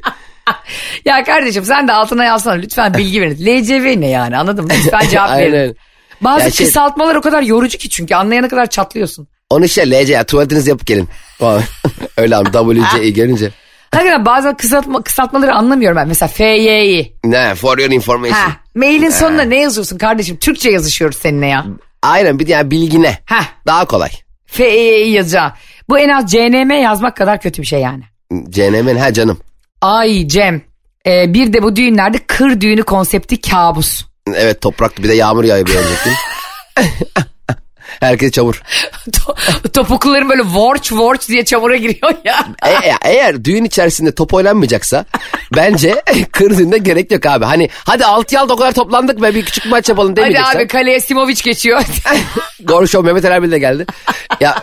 [1.06, 3.36] ya kardeşim sen de altına yazsana lütfen bilgi verin.
[3.46, 4.72] LCV ne yani anladın mı?
[4.86, 5.54] Lütfen cevap verin.
[5.54, 5.76] Aynen.
[6.22, 9.28] Bazı Ya şey- kısaltmalar o kadar yorucu ki çünkü anlayana kadar çatlıyorsun.
[9.50, 11.10] Onu şey LC ya tuvaletinizi yapıp gelin.
[11.40, 11.62] Falan.
[12.18, 13.52] Öyle abi WC'yi görünce.
[13.92, 16.08] Hakikaten bazen kısaltma, kısaltmaları anlamıyorum ben.
[16.08, 17.16] Mesela FYI.
[17.24, 18.38] Ne for your information.
[18.38, 20.38] Ha, Mailin sonuna ne yazıyorsun kardeşim?
[20.38, 21.66] Türkçe yazışıyoruz seninle ya.
[22.02, 23.18] Aynen bir de yani bilgine.
[23.26, 23.44] Heh.
[23.68, 24.10] Daha kolay.
[24.46, 25.58] FE'yi yazacaksın.
[25.90, 28.04] Bu en az CNM yazmak kadar kötü bir şey yani.
[28.50, 29.38] CNM'nin ha canım.
[29.84, 30.62] Ay Cem.
[31.08, 34.06] e, bir de bu düğünlerde kır düğünü konsepti kabus.
[34.36, 36.10] Evet topraklı bir de yağmur yağıyor bir önceki.
[38.00, 38.62] Herkes çamur.
[39.12, 42.46] To- Topukluların böyle vorç vorç diye çamura giriyor ya.
[42.66, 45.06] E- e- eğer düğün içerisinde top oynanmayacaksa
[45.56, 47.46] bence kır düğünde gerek yok abi.
[47.46, 50.60] Hani hadi altı yalda o kadar toplandık ve bir küçük maç yapalım Hadi demeyeceksen.
[50.60, 51.82] abi kaleye Simovic geçiyor.
[52.64, 53.86] Gorşov Mehmet Erbil de geldi.
[54.40, 54.56] ya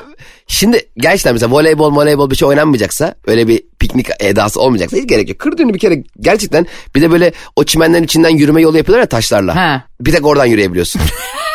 [0.50, 5.28] şimdi gerçekten mesela voleybol voleybol bir şey oynanmayacaksa öyle bir piknik edası olmayacaksa hiç gerek
[5.28, 5.38] yok.
[5.38, 9.08] Kır düğünü bir kere gerçekten bir de böyle o çimenlerin içinden yürüme yolu yapıyorlar ya
[9.08, 9.56] taşlarla.
[9.56, 9.84] Ha.
[10.00, 11.02] Bir tek oradan yürüyebiliyorsun.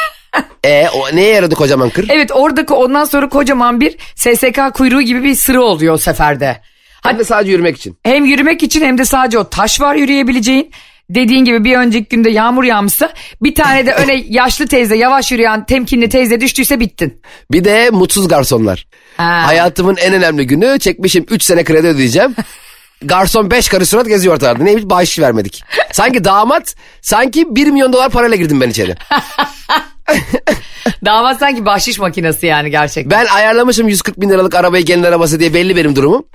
[0.64, 2.10] e o neye yaradı kocaman kır?
[2.10, 6.62] evet oradaki ondan sonra kocaman bir SSK kuyruğu gibi bir sıra oluyor o seferde.
[7.02, 7.98] Hadi sadece yürümek için.
[8.04, 10.72] Hem yürümek için hem de sadece o taş var yürüyebileceğin.
[11.10, 15.65] Dediğin gibi bir önceki günde yağmur yağmışsa bir tane de öyle yaşlı teyze yavaş yürüyen
[15.65, 17.22] temkinli teyze düştüyse bittin.
[17.52, 18.88] Bir de mutsuz garsonlar.
[19.18, 19.48] Ha.
[19.48, 22.36] Hayatımın en önemli günü çekmişim 3 sene kredi ödeyeceğim.
[23.02, 24.63] Garson 5 karı surat geziyor ortalarda.
[24.63, 25.63] Neymiş bahşiş vermedik.
[25.91, 28.96] Sanki damat sanki 1 milyon dolar parayla girdim ben içeri.
[31.06, 33.20] Damat sanki bahşiş makinesi yani gerçekten.
[33.20, 36.26] Ben ayarlamışım 140 bin liralık arabayı gelin arabası diye belli benim durumum.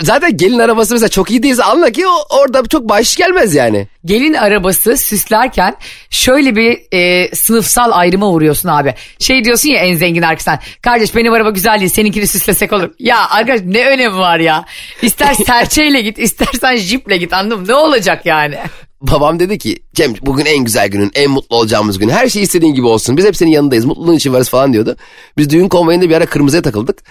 [0.00, 3.88] Zaten gelin arabası mesela çok iyi değilse anla ki orada çok bahşiş gelmez yani.
[4.04, 5.74] Gelin arabası süslerken
[6.10, 8.94] şöyle bir e, sınıfsal ayrıma uğruyorsun abi.
[9.18, 10.58] Şey diyorsun ya en zengin arkadaşlar.
[10.82, 12.90] Kardeş benim araba güzel değil seninkini süslesek olur.
[12.98, 14.64] Ya arkadaş ne önemi var ya.
[15.02, 17.68] İster serçeyle git istersen jiple git anladın mı?
[17.68, 18.58] Ne olacak yani?
[19.02, 22.08] Babam dedi ki Cem bugün en güzel günün en mutlu olacağımız gün.
[22.08, 23.16] Her şey istediğin gibi olsun.
[23.16, 23.84] Biz hep senin yanındayız.
[23.84, 24.96] Mutluluğun için varız falan diyordu.
[25.38, 27.02] Biz düğün konvoyunda bir ara kırmızıya takıldık.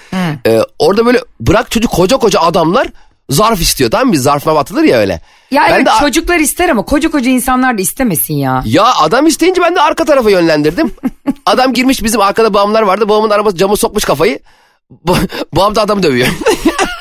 [0.47, 2.87] Ee, orada böyle bırak çocuk koca koca adamlar
[3.29, 4.17] zarf istiyor tamam mı?
[4.17, 5.21] Zarfına batılır ya öyle.
[5.51, 8.63] Ya ben evet de çocuklar ister ama koca koca insanlar da istemesin ya.
[8.65, 10.91] Ya adam isteyince ben de arka tarafa yönlendirdim.
[11.45, 13.09] adam girmiş bizim arkada babamlar vardı.
[13.09, 14.39] Babamın arabası camı sokmuş kafayı.
[15.07, 16.27] Ba- Babam da adamı dövüyor.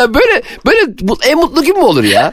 [0.00, 0.80] Böyle böyle
[1.28, 2.32] en mutlu gün mü olur ya?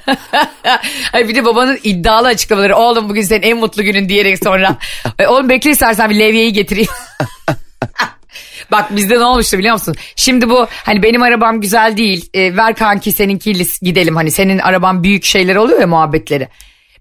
[1.14, 2.76] Ay bir de babanın iddialı açıklamaları.
[2.76, 4.78] Oğlum bugün senin en mutlu günün diyerek sonra.
[5.20, 6.90] "E, Oğlum bekle istersen bir levyeyi getireyim.
[8.72, 9.96] Bak bizde ne olmuştu biliyor musun?
[10.16, 12.30] Şimdi bu hani benim arabam güzel değil.
[12.34, 14.16] e, ver kanki seninkiyle gidelim.
[14.16, 16.48] Hani senin araban büyük şeyler oluyor ya muhabbetleri.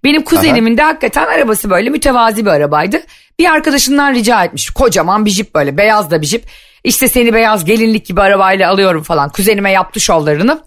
[0.05, 3.03] Benim kuzenimin de hakikaten arabası böyle mütevazi bir arabaydı.
[3.39, 4.71] Bir arkadaşından rica etmiş.
[4.71, 6.45] Kocaman bir jip böyle beyaz da bir jip.
[6.85, 9.29] İşte seni beyaz gelinlik gibi arabayla alıyorum falan.
[9.29, 10.65] Kuzenime yaptı şovlarını.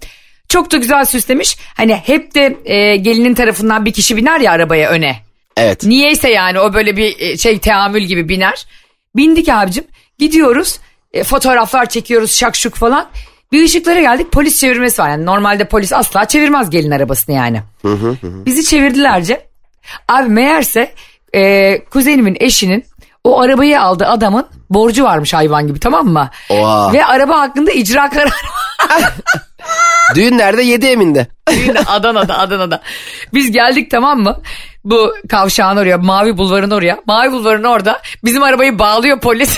[0.50, 1.58] Çok da güzel süslemiş.
[1.78, 5.16] Hani hep de e, gelinin tarafından bir kişi biner ya arabaya öne.
[5.58, 5.84] Evet.
[5.84, 8.66] Niyeyse yani o böyle bir e, şey teamül gibi biner.
[9.16, 9.84] Bindik abicim
[10.20, 10.80] gidiyoruz
[11.14, 13.08] e, fotoğraflar çekiyoruz şakşuk falan.
[13.56, 15.10] Bir ışıklara geldik polis çevirmesi var.
[15.10, 17.62] Yani normalde polis asla çevirmez gelin arabasını yani.
[18.46, 19.48] Bizi çevirdilerce.
[20.08, 20.94] Abi meğerse
[21.34, 22.86] e, kuzenimin eşinin
[23.24, 26.30] o arabayı aldığı adamın borcu varmış hayvan gibi tamam mı?
[26.50, 26.94] Oha.
[26.94, 28.30] Ve araba hakkında icra kararı
[30.16, 30.62] Düğün nerede?
[30.62, 31.28] Yedi Emin'de.
[31.52, 32.82] Yine Adana'da Adana'da.
[33.34, 34.42] Biz geldik tamam mı?
[34.84, 37.00] Bu kavşağın oraya Mavi Bulvar'ın oraya.
[37.08, 39.58] Mavi Bulvar'ın orada bizim arabayı bağlıyor polis.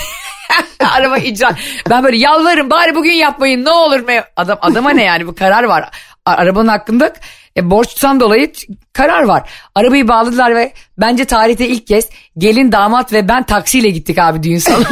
[0.92, 1.56] Araba icra.
[1.90, 4.00] Ben böyle yalvarırım bari bugün yapmayın ne olur.
[4.00, 5.90] Me Adam, adama ne yani bu karar var.
[6.24, 7.12] Arabanın hakkında
[7.56, 8.52] e, borçtan dolayı
[8.92, 9.50] karar var.
[9.74, 14.58] Arabayı bağladılar ve bence tarihte ilk kez gelin damat ve ben taksiyle gittik abi düğün
[14.58, 14.84] salonu.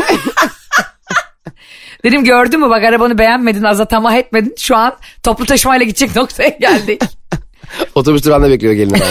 [2.04, 4.54] Dedim gördün mü bak arabanı beğenmedin azatamah etmedin.
[4.58, 7.02] Şu an toplu taşımayla gidecek noktaya geldik.
[7.94, 9.04] Otobüs durağında bekliyor gelin ama.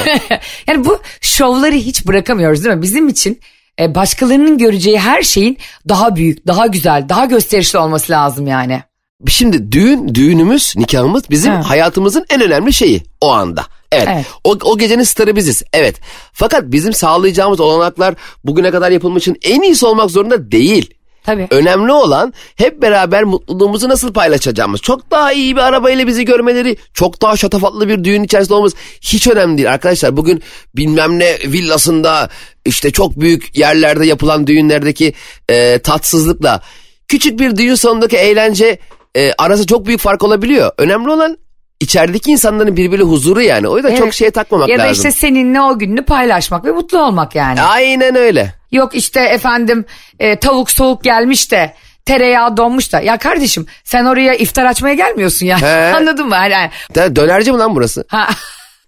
[0.68, 2.82] yani bu şovları hiç bırakamıyoruz değil mi?
[2.82, 3.40] Bizim için
[3.80, 5.58] e, başkalarının göreceği her şeyin
[5.90, 8.84] daha büyük, daha güzel, daha gösterişli olması lazım yani.
[9.28, 11.70] Şimdi düğün, düğünümüz, nikahımız bizim Ha.
[11.70, 13.66] hayatımızın en önemli şeyi o anda.
[13.92, 14.08] Evet.
[14.12, 14.26] Evet.
[14.44, 15.64] O, o gecenin starı biziz.
[15.74, 15.96] Evet.
[16.34, 20.94] Fakat bizim sağlayacağımız olanaklar bugüne kadar yapılmışın en iyisi olmak zorunda değil.
[21.26, 21.48] Tabii.
[21.52, 24.82] Önemli olan hep beraber mutluluğumuzu nasıl paylaşacağımız.
[24.82, 29.28] Çok daha iyi bir arabayla bizi görmeleri, çok daha şatafatlı bir düğün içerisinde olmamız hiç
[29.28, 29.72] önemli değil.
[29.72, 30.44] Arkadaşlar bugün
[30.76, 32.30] bilmem ne villasında
[32.66, 35.14] işte çok büyük yerlerde yapılan düğünlerdeki
[35.50, 36.62] e, tatsızlıkla
[37.08, 38.80] küçük bir düğün salonundaki eğlence
[39.16, 40.72] e, arası çok büyük fark olabiliyor.
[40.78, 41.38] Önemli olan
[41.80, 43.68] içerideki insanların birbiriyle huzuru yani.
[43.68, 44.14] O yüzden çok Evet.
[44.14, 44.94] şeye takmamak Ya da lazım.
[44.94, 47.62] işte seninle o gününü paylaşmak ve mutlu olmak yani.
[47.62, 48.54] Aynen öyle.
[48.72, 49.86] Yok işte efendim
[50.20, 51.74] e, tavuk soğuk gelmiş de
[52.06, 53.00] tereyağı donmuş da.
[53.00, 55.62] Ya kardeşim sen oraya iftar açmaya gelmiyorsun ya.
[55.62, 55.94] He.
[55.96, 56.36] Anladın mı?
[56.36, 56.70] Yani,
[57.16, 58.06] Dönerci mi lan burası?
[58.08, 58.30] ha.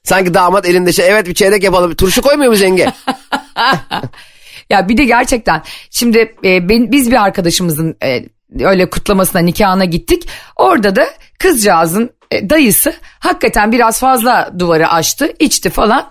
[0.04, 1.96] Sanki damat elinde şey evet bir çeyrek yapalım.
[1.96, 2.92] Turşu koymuyor mu yenge?
[4.70, 8.26] Ya bir de gerçekten şimdi e, ben, biz bir arkadaşımızın e,
[8.60, 10.28] öyle kutlamasına nikahına gittik.
[10.56, 11.08] Orada da
[11.40, 16.10] kızcağızın e, dayısı hakikaten biraz fazla duvarı açtı içti falan.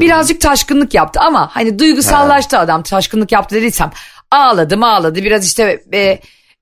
[0.00, 3.90] Birazcık taşkınlık yaptı ama hani duygusallaştı adam taşkınlık yaptı dediysem
[4.30, 6.18] ağladı ağladı biraz işte e,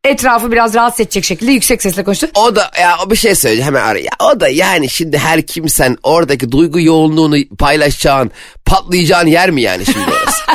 [0.08, 2.26] etrafı biraz rahatsız edecek şekilde yüksek sesle konuştu.
[2.34, 4.00] O da ya o bir şey söyleyeceğim hemen araya.
[4.00, 8.30] Ya, o da yani şimdi her kimsen oradaki duygu yoğunluğunu paylaşacağın,
[8.64, 10.38] patlayacağın yer mi yani şimdi orası?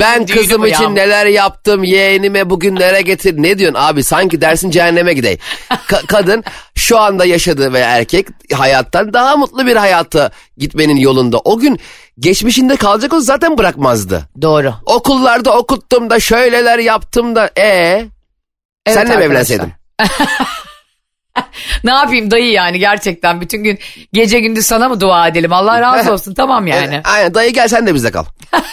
[0.00, 0.90] Ben kızım için ya.
[0.90, 3.34] neler yaptım, yeğenime bugünlere getir.
[3.36, 5.38] Ne diyorsun abi sanki dersin cehenneme gidey.
[5.70, 11.38] Ka- kadın şu anda yaşadığı ve erkek hayattan daha mutlu bir hayata gitmenin yolunda.
[11.38, 11.80] O gün
[12.18, 14.28] geçmişinde kalacak o zaten bırakmazdı.
[14.42, 14.74] Doğru.
[14.86, 18.04] Okullarda okuttum da şöyleler yaptım da e
[18.86, 19.72] Evet senle mi evlenseydin?
[21.84, 23.78] Ne yapayım dayı yani gerçekten bütün gün
[24.12, 27.00] gece gündüz sana mı dua edelim Allah razı olsun tamam yani.
[27.04, 28.24] Aynen dayı gel sen de bizde kal.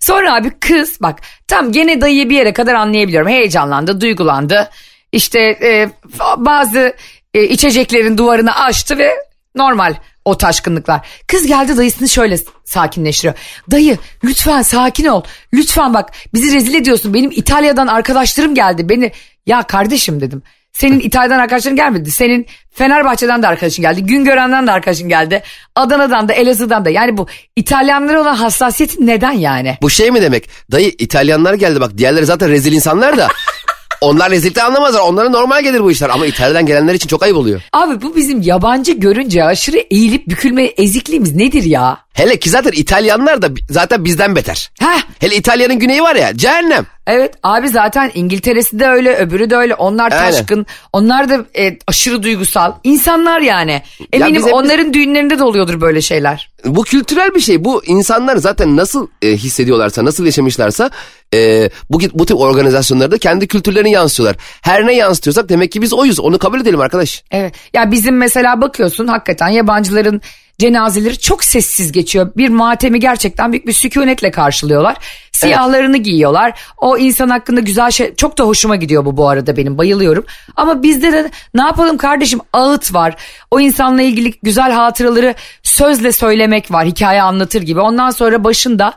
[0.00, 3.28] Sonra abi kız bak tam gene dayıyı bir yere kadar anlayabiliyorum.
[3.28, 4.70] Heyecanlandı, duygulandı.
[5.12, 5.90] İşte e,
[6.36, 6.94] bazı
[7.34, 9.14] e, içeceklerin duvarını açtı ve
[9.54, 11.08] normal o taşkınlıklar.
[11.26, 13.34] Kız geldi dayısını şöyle sakinleştiriyor.
[13.70, 15.22] Dayı lütfen sakin ol.
[15.52, 17.14] Lütfen bak bizi rezil ediyorsun.
[17.14, 18.88] Benim İtalya'dan arkadaşlarım geldi.
[18.88, 19.12] Beni
[19.46, 20.42] ya kardeşim dedim.
[20.72, 22.10] Senin İtalya'dan arkadaşların gelmedi.
[22.10, 24.02] Senin Fenerbahçe'den de arkadaşın geldi.
[24.02, 25.42] Güngören'den de arkadaşın geldi.
[25.76, 26.90] Adana'dan da Elazığ'dan da.
[26.90, 29.78] Yani bu İtalyanlara olan hassasiyetin neden yani?
[29.82, 30.48] Bu şey mi demek?
[30.72, 33.28] Dayı İtalyanlar geldi bak diğerleri zaten rezil insanlar da.
[34.00, 35.00] Onlar rezillikten anlamazlar.
[35.00, 36.08] Onlara normal gelir bu işler.
[36.08, 37.62] Ama İtalya'dan gelenler için çok ayıp oluyor.
[37.72, 41.98] Abi bu bizim yabancı görünce aşırı eğilip bükülme ezikliğimiz nedir ya?
[42.14, 44.70] Hele ki zaten İtalyanlar da zaten bizden beter.
[44.80, 46.86] Heh Hele İtalya'nın güneyi var ya cehennem.
[47.06, 50.30] evet abi zaten İngiltere'si de öyle öbürü de öyle onlar Aynen.
[50.32, 53.82] taşkın onlar da e, aşırı duygusal insanlar yani.
[54.12, 56.50] Eminim hep- onların düğünlerinde de oluyordur böyle şeyler.
[56.64, 57.64] Bu kültürel bir şey.
[57.64, 60.90] Bu insanlar zaten nasıl e, hissediyorlarsa, nasıl yaşamışlarsa
[61.34, 64.36] e, bu, bu tip organizasyonlarda kendi kültürlerini yansıtıyorlar.
[64.62, 66.20] Her ne yansıtıyorsak demek ki biz oyuz.
[66.20, 67.24] Onu kabul edelim arkadaş.
[67.30, 70.20] Evet ya bizim mesela bakıyorsun hakikaten yabancıların
[70.60, 72.32] cenazeleri çok sessiz geçiyor.
[72.36, 74.96] Bir matemi gerçekten büyük bir sükunetle karşılıyorlar.
[75.32, 76.60] Siyahlarını giyiyorlar.
[76.78, 80.24] O insan hakkında güzel şey çok da hoşuma gidiyor bu bu arada benim bayılıyorum.
[80.56, 83.16] Ama bizde de ne yapalım kardeşim ağıt var.
[83.50, 87.80] O insanla ilgili güzel hatıraları sözle söylemek var hikaye anlatır gibi.
[87.80, 88.94] Ondan sonra başında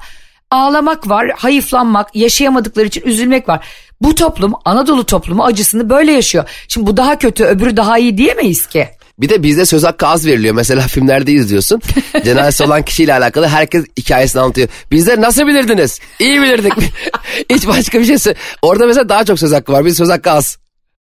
[0.51, 3.65] ağlamak var, hayıflanmak, yaşayamadıkları için üzülmek var.
[4.01, 6.49] Bu toplum Anadolu toplumu acısını böyle yaşıyor.
[6.67, 8.89] Şimdi bu daha kötü öbürü daha iyi diyemeyiz ki.
[9.19, 10.55] Bir de bizde söz hakkı az veriliyor.
[10.55, 11.81] Mesela filmlerde izliyorsun.
[12.25, 14.67] Cenazesi olan kişiyle alakalı herkes hikayesini anlatıyor.
[14.91, 15.99] Bizde nasıl bilirdiniz?
[16.19, 16.73] İyi bilirdik.
[17.49, 19.85] Hiç başka bir şey Orada mesela daha çok söz hakkı var.
[19.85, 20.57] Bizde söz hakkı az.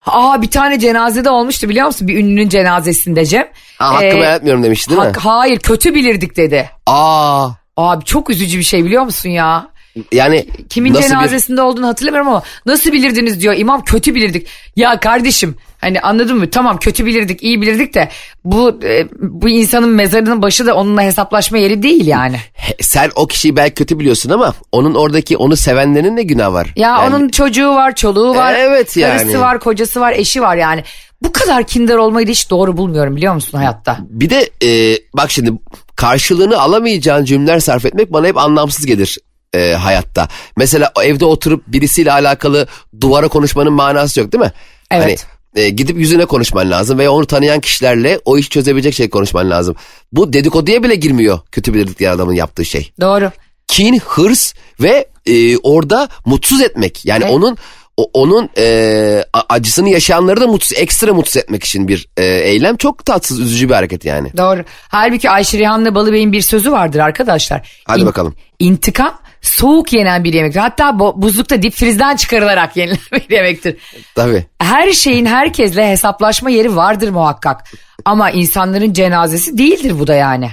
[0.05, 2.07] Aa bir tane cenazede olmuştu biliyor musun?
[2.07, 3.47] Bir ünlünün cenazesinde Cem.
[3.77, 5.05] Ha, hakkımı Ee, yaratmıyorum demişti değil mi?
[5.07, 6.69] hak- hayır kötü bilirdik dedi.
[6.85, 9.67] Aa, Abi çok üzücü bir şey biliyor musun ya?
[10.11, 14.47] yani Kimin nasıl bir- cenazesinde olduğunu hatırlamıyorum ama nasıl bilirdiniz diyor imam kötü bilirdik.
[14.75, 18.09] Ya kardeşim hani anladın mı tamam kötü bilirdik iyi bilirdik de
[18.43, 22.37] bu e, bu insanın mezarının başı da onunla hesaplaşma yeri değil yani.
[22.81, 26.67] Sen o kişiyi belki kötü biliyorsun ama onun oradaki onu sevenlerin ne günah var?
[26.75, 29.17] Ya Yani onun çocuğu var çoluğu var Evet yani.
[29.17, 30.83] karısı var kocası var eşi var yani.
[31.23, 33.97] Bu kadar kinder olmayı da hiç doğru bulmuyorum biliyor musun hayatta?
[34.09, 35.51] Bir de e, bak şimdi
[35.95, 39.17] karşılığını alamayacağın cümleler sarf etmek bana hep anlamsız gelir
[39.53, 40.27] e, hayatta.
[40.57, 42.67] Mesela evde oturup birisiyle alakalı
[43.01, 44.51] duvara konuşmanın manası yok değil mi?
[44.91, 45.03] Evet.
[45.03, 45.15] Hani,
[45.55, 49.75] e, gidip yüzüne konuşman lazım veya onu tanıyan kişilerle o işi çözebilecek şey konuşman lazım.
[50.11, 52.91] Bu dedikoduya bile girmiyor kötü bilirdik diye adamın yaptığı şey.
[53.01, 53.31] Doğru.
[53.67, 57.05] kin, hırs ve e, orada mutsuz etmek.
[57.05, 57.33] Yani Evet.
[57.33, 57.57] onun
[57.97, 63.05] o- onun e, acısını yaşayanları da mutsuz, ekstra mutsuz etmek için bir e, eylem çok
[63.05, 64.37] tatsız, üzücü bir hareket yani.
[64.37, 64.63] Doğru.
[64.89, 67.81] Halbuki Ayşe Rihanna Balıbey'in bir sözü vardır arkadaşlar.
[67.87, 68.35] Hadi bakalım.
[68.59, 70.59] İntikam soğuk yenen bir yemektir.
[70.59, 72.97] Hatta bo- buzlukta dip frizden çıkarılarak yenilen
[73.29, 73.75] bir yemektir.
[74.15, 74.45] Tabii.
[74.59, 77.63] Her şeyin herkesle hesaplaşma yeri vardır muhakkak.
[78.05, 80.49] Ama insanların cenazesi değildir bu da yani.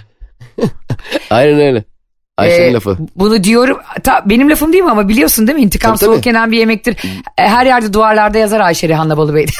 [1.30, 1.84] Aynen öyle.
[2.36, 2.98] Ayşe'nin Ee, lafı.
[3.16, 3.78] Bunu diyorum.
[4.04, 5.64] Ta, benim lafım değil mi ama biliyorsun değil mi?
[5.64, 6.14] İntikam Tabii, tabii.
[6.14, 6.96] soğuk yenen bir yemektir.
[7.38, 9.46] E, Her yerde duvarlarda yazar Ayşe Rihanna Balıbey.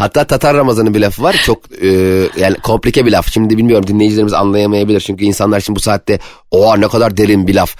[0.00, 1.36] Hatta Tatar Ramazan'ın bir lafı var.
[1.44, 1.88] Çok e,
[2.36, 3.32] yani komplike bir laf.
[3.32, 5.00] Şimdi bilmiyorum dinleyicilerimiz anlayamayabilir.
[5.00, 6.18] Çünkü insanlar şimdi bu saatte
[6.50, 7.76] oha ne kadar derin bir laf.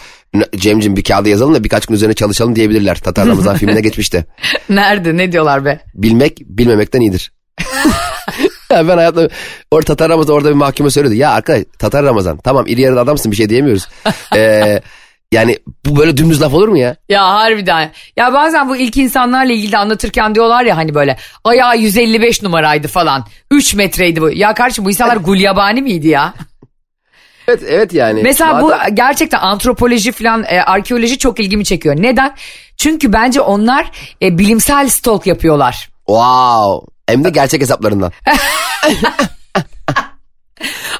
[0.56, 2.94] Cemcim bir kağıda yazalım da birkaç gün üzerine çalışalım diyebilirler.
[2.94, 4.26] Tatar Ramazan filmine geçmişti.
[4.68, 5.16] Nerede?
[5.16, 5.80] Ne diyorlar be?
[5.94, 7.32] Bilmek bilmemekten iyidir.
[8.70, 9.28] ya ben hayatımda
[9.70, 11.16] orada Tatar Ramazan orada bir mahkeme söyledi.
[11.16, 13.88] Ya arkadaş Tatar Ramazan tamam iri yarıda adamsın bir şey diyemiyoruz.
[14.36, 14.80] Ee,
[15.32, 16.96] yani bu böyle dümdüz laf olur mu ya?
[17.08, 17.92] Ya harbiden.
[18.16, 23.26] Ya bazen bu ilk insanlarla ilgili anlatırken diyorlar ya hani böyle ayağı 155 numaraydı falan.
[23.50, 24.30] 3 metreydi bu.
[24.30, 26.34] Ya kardeşim bu insanlar gulyabani miydi ya?
[27.48, 28.22] Evet evet yani.
[28.22, 31.96] Mesela bu Madem- gerçekten antropoloji falan e, arkeoloji çok ilgimi çekiyor.
[31.98, 32.34] Neden?
[32.76, 33.90] Çünkü bence onlar
[34.22, 35.90] e, bilimsel stalk yapıyorlar.
[36.06, 36.86] Wow.
[37.06, 38.12] Hem de gerçek hesaplarından.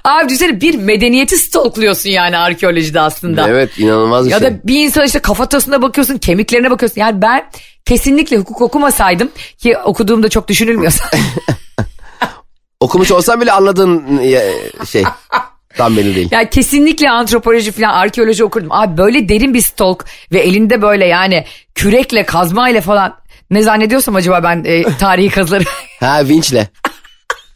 [0.05, 3.49] Abi düşünsene bir medeniyeti stalkluyorsun yani arkeolojide aslında.
[3.49, 4.49] Evet inanılmaz bir Ya şey.
[4.51, 7.01] da bir insan işte kafatasına bakıyorsun, kemiklerine bakıyorsun.
[7.01, 7.51] Yani ben
[7.85, 10.93] kesinlikle hukuk okumasaydım ki okuduğumda çok düşünülmüyor.
[12.81, 14.53] Okumuş olsan bile anladığın e,
[14.87, 15.05] şey
[15.77, 16.29] tam belli değil.
[16.33, 18.73] ya kesinlikle antropoloji falan arkeoloji okurdum.
[18.73, 23.17] Abi böyle derin bir stalk ve elinde böyle yani kürekle kazmayla falan
[23.51, 25.65] ne zannediyorsam acaba ben e, tarihi kazıları.
[26.01, 26.69] Ha vinçle.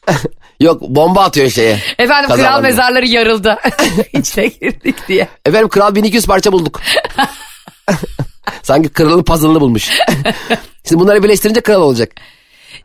[0.61, 1.79] Yok bomba atıyor şeye.
[1.99, 3.59] Efendim kral mezarları yarıldı.
[4.13, 5.29] İçine girdik diye.
[5.47, 6.81] Efendim kral 1200 parça bulduk.
[8.63, 9.91] Sanki kralın puzzle'ını bulmuş.
[10.89, 12.13] Şimdi bunları birleştirince kral olacak.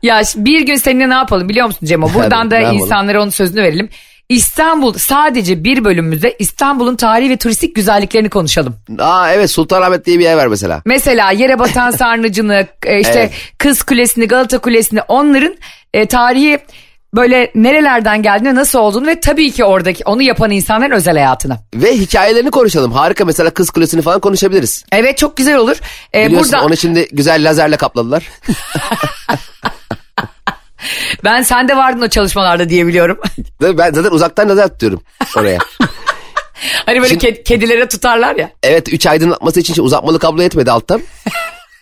[0.04, 2.14] Ya şimdi bir gün seninle ne yapalım biliyor musun Cemo?
[2.14, 2.84] Buradan da ne yapalım?
[2.84, 3.90] insanlara onun sözünü verelim.
[4.30, 8.76] İstanbul sadece bir bölümümüzde İstanbul'un tarihi ve turistik güzelliklerini konuşalım.
[9.00, 10.82] Aa evet Sultanahmet diye bir yer var mesela.
[10.86, 13.32] Mesela yere batan sarnıcını, e, işte Evet.
[13.58, 15.56] Kız Kulesi'ni, Galata Kulesi'ni onların
[15.94, 16.60] e, tarihi
[17.16, 21.58] böyle nerelerden geldiğini nasıl olduğunu ve tabii ki oradaki onu yapan insanların özel hayatını.
[21.76, 22.92] Ve hikayelerini konuşalım.
[22.92, 24.86] Harika mesela Kız Kulesi'ni falan konuşabiliriz.
[24.92, 25.78] Evet çok güzel olur.
[26.16, 28.28] E, Biliyorsun burada onu şimdi güzel lazerle kapladılar.
[31.24, 33.20] ben sende vardın o çalışmalarda diye biliyorum.
[33.62, 35.02] Ve ben zaten uzaktan lazer tutuyorum
[35.38, 35.58] oraya.
[36.86, 38.50] hani böyle Şimdi- ked- kedilere tutarlar ya.
[38.64, 41.02] evet 3 aydınlatması için uzatmalı kablo yetmedi alttan.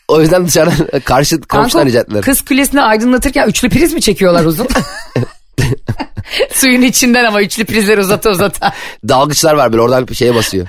[0.07, 2.21] O yüzden dışarıdan karşı komşudan rica ettiler.
[2.21, 4.67] Kız kulesini aydınlatırken üçlü priz mi çekiyorlar uzun?
[6.53, 8.73] Suyun içinden ama üçlü prizleri uzata uzata.
[9.07, 10.67] Dalgıçlar var böyle oradan şeye basıyor.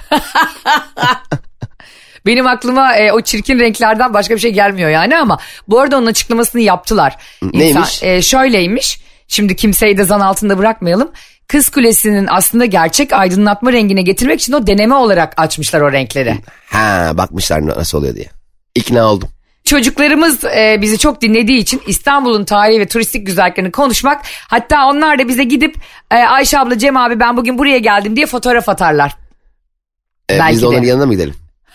[2.26, 6.06] Benim aklıma e, o çirkin renklerden başka bir şey gelmiyor yani ama bu arada onun
[6.06, 7.16] açıklamasını yaptılar.
[7.42, 8.02] Neymiş?
[8.02, 9.00] e, şöyleymiş.
[9.28, 11.10] Şimdi kimseyi de zan altında bırakmayalım.
[11.48, 16.38] Kız Kulesi'nin aslında gerçek aydınlatma rengine getirmek için o deneme olarak açmışlar o renkleri.
[16.70, 18.37] Ha bakmışlar nasıl oluyor diye.
[18.78, 19.28] İkna oldum.
[19.64, 25.28] Çocuklarımız e, bizi çok dinlediği için İstanbul'un tarihi ve turistik güzelliklerini konuşmak hatta onlar da
[25.28, 25.76] bize gidip
[26.10, 29.12] e, Ayşe abla Cem abi ben bugün buraya geldim diye fotoğraf atarlar.
[30.30, 30.66] Ee, Belki biz de de.
[30.68, 31.34] onların yanına mı gidelim?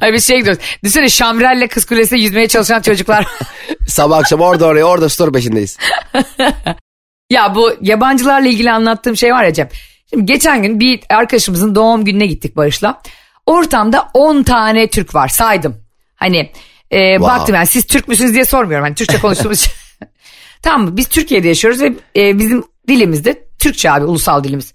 [0.00, 0.62] Hayır biz şey gidiyoruz.
[0.82, 3.26] Düşünsene Şamrel'le Kız Kulesi'ne yüzmeye çalışan çocuklar.
[3.88, 5.78] Sabah akşam orada oraya orada story peşindeyiz.
[7.30, 9.68] ya bu yabancılarla ilgili anlattığım şey var ya Cem.
[10.10, 13.00] Şimdi geçen gün bir arkadaşımızın doğum gününe gittik Barış'la.
[13.46, 15.76] Ortamda 10 tane Türk var saydım.
[16.16, 16.52] Hani
[16.92, 18.84] e, baktım yani siz Türk müsünüz diye sormuyorum.
[18.84, 19.72] Hani Türkçe konuştuğumuz için.
[20.62, 20.96] tamam?
[20.96, 24.72] Biz Türkiye'de yaşıyoruz ve e, bizim dilimizde Türkçe abi ulusal dilimiz.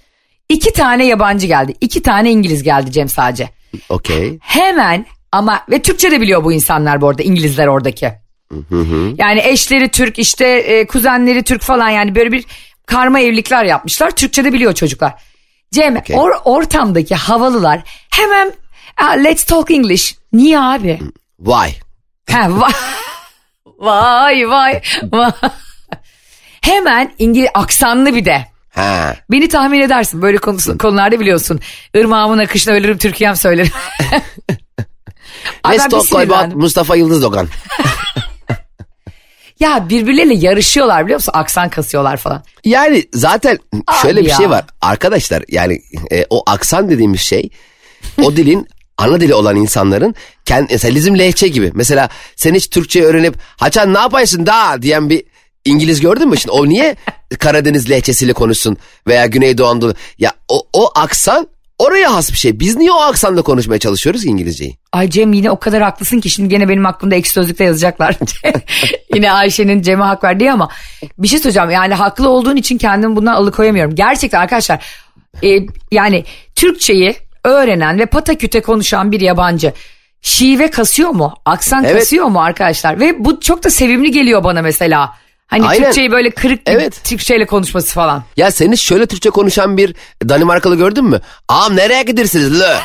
[0.50, 1.74] İki tane yabancı geldi.
[1.82, 3.50] iki tane İngiliz geldi Cem sadece.
[3.90, 4.40] Okey.
[4.42, 8.12] Hemen ama ve Türkçe de biliyor bu insanlar bu arada İngilizler oradaki.
[9.18, 12.46] Yani eşleri Türk işte e, kuzenleri Türk falan yani böyle bir
[12.86, 14.12] karma evlilikler yapmışlar.
[14.12, 15.14] Türkçe de biliyor çocuklar.
[15.72, 16.16] Cem Okey.
[16.16, 18.54] or- ortamdaki havalılar hemen
[18.98, 20.16] "Ah, let's talk English.
[20.34, 21.00] Niye abi?
[21.40, 21.74] Vay.
[22.32, 22.74] Ha, va-
[23.80, 25.32] vay vay vay.
[26.62, 28.46] Hemen İngiliz aksanlı bir de.
[28.70, 29.16] Ha.
[29.32, 31.60] Beni tahmin edersin böyle konusu, konularda biliyorsun.
[31.96, 33.72] Irmağımın akışına ölürüm Türkiye'm söylerim.
[35.70, 36.56] Let's talk about.
[36.56, 37.48] Mustafa Yıldız Dogan.
[39.60, 41.32] Ya birbirleriyle yarışıyorlar biliyor musun?
[41.36, 42.44] Aksan kasıyorlar falan.
[42.66, 43.58] Yani zaten
[44.02, 44.38] şöyle Abi bir ya.
[44.38, 44.66] şey var.
[44.82, 47.50] Arkadaşlar yani e, o aksan dediğimiz şey
[48.24, 48.68] o dilin
[48.98, 51.72] ana dili olan insanların kendi, mesela bizim lehçe gibi.
[51.74, 55.24] Mesela sen hiç Türkçe öğrenip haçan ne yapaysın da diyen bir
[55.66, 56.38] İngiliz gördün mü?
[56.38, 56.96] Şimdi o niye
[57.40, 59.94] Karadeniz lehçesiyle konuşsun veya Güneydoğu Anadolu?
[60.18, 61.48] Ya o, o aksan
[61.80, 62.60] oraya has bir şey.
[62.60, 64.78] Biz niye o aksanla konuşmaya çalışıyoruz ki İngilizceyi?
[64.92, 68.16] Ay Cem yine o kadar haklısın ki şimdi gene benim aklımda ekşi sözlükte yazacaklar.
[69.16, 70.70] yine Ayşe'nin Cem'e hak verdiği ama
[71.18, 71.70] bir şey söyleyeceğim.
[71.70, 73.96] Yani haklı olduğun için kendimi bundan alıkoyamıyorum.
[73.96, 74.86] Gerçekten arkadaşlar
[75.44, 75.60] e,
[75.92, 76.24] yani
[76.56, 79.74] Türkçeyi öğrenen ve pataküte konuşan bir yabancı
[80.22, 81.34] şive kasıyor mu?
[81.46, 82.00] Aksan Evet.
[82.00, 83.00] kasıyor mu arkadaşlar?
[83.00, 85.14] Ve bu çok da sevimli geliyor bana mesela.
[85.50, 85.84] Hani Aynen.
[85.84, 87.04] Türkçeyi böyle kırık bir Evet.
[87.04, 88.24] Türkçeyle konuşması falan.
[88.38, 89.96] Ya sen hiç şöyle Türkçe konuşan bir
[90.30, 91.22] Danimarkalı gördün mü?
[91.48, 92.76] Ağam nereye gidersiniz lö?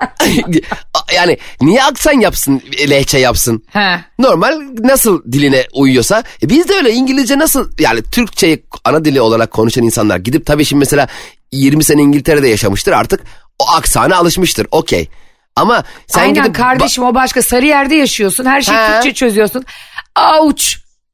[1.14, 3.62] yani niye aksan yapsın, lehçe yapsın?
[3.70, 4.00] He.
[4.18, 6.22] Normal nasıl diline uyuyorsa.
[6.42, 10.64] E biz de öyle İngilizce nasıl yani Türkçeyi ana dili olarak konuşan insanlar gidip tabii
[10.64, 11.08] şimdi mesela
[11.52, 13.20] 20 sene İngiltere'de yaşamıştır artık
[13.58, 15.08] o aksana alışmıştır okey.
[15.56, 18.44] Ama sen Aynen gidip kardeşim o başka sarı yerde yaşıyorsun.
[18.44, 18.92] Her şeyi Ha.
[18.92, 19.64] Türkçe çözüyorsun.
[20.40, 20.64] Ouch.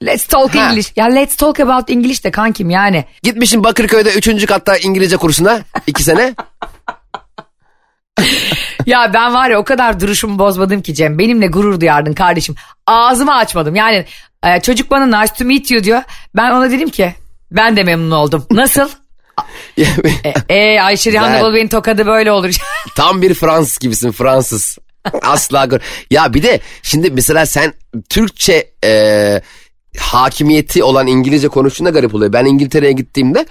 [0.02, 0.68] Let's talk Ha.
[0.68, 0.92] English.
[0.96, 3.04] Ya let's talk about English de kankim yani.
[3.22, 4.46] gitmişsin Bakırköy'de 3.
[4.46, 6.34] katta İngilizce kursuna 2 sene.
[8.86, 11.18] Ya ben var ya o kadar duruşumu bozmadım ki Cem.
[11.18, 12.54] Benimle gurur duyardın kardeşim.
[12.86, 13.74] Ağzımı açmadım.
[13.74, 14.04] Yani
[14.44, 16.02] e, çocuk bana nice to meet you diyor.
[16.36, 17.14] Ben ona dedim ki
[17.50, 18.46] ben de memnun oldum.
[18.50, 18.88] Nasıl?
[19.78, 19.84] e,
[20.48, 21.40] e, Ayşe Rihan Güzel.
[21.40, 22.54] Anadolu beni tokadı böyle olur.
[22.96, 24.78] Tam bir Fransız gibisin Fransız.
[25.22, 25.80] Asla gör.
[26.10, 27.74] Ya bir de şimdi mesela sen
[28.08, 29.40] Türkçe e,
[29.98, 32.32] hakimiyeti olan İngilizce konuştuğunda garip oluyor.
[32.32, 33.46] Ben İngiltere'ye gittiğimde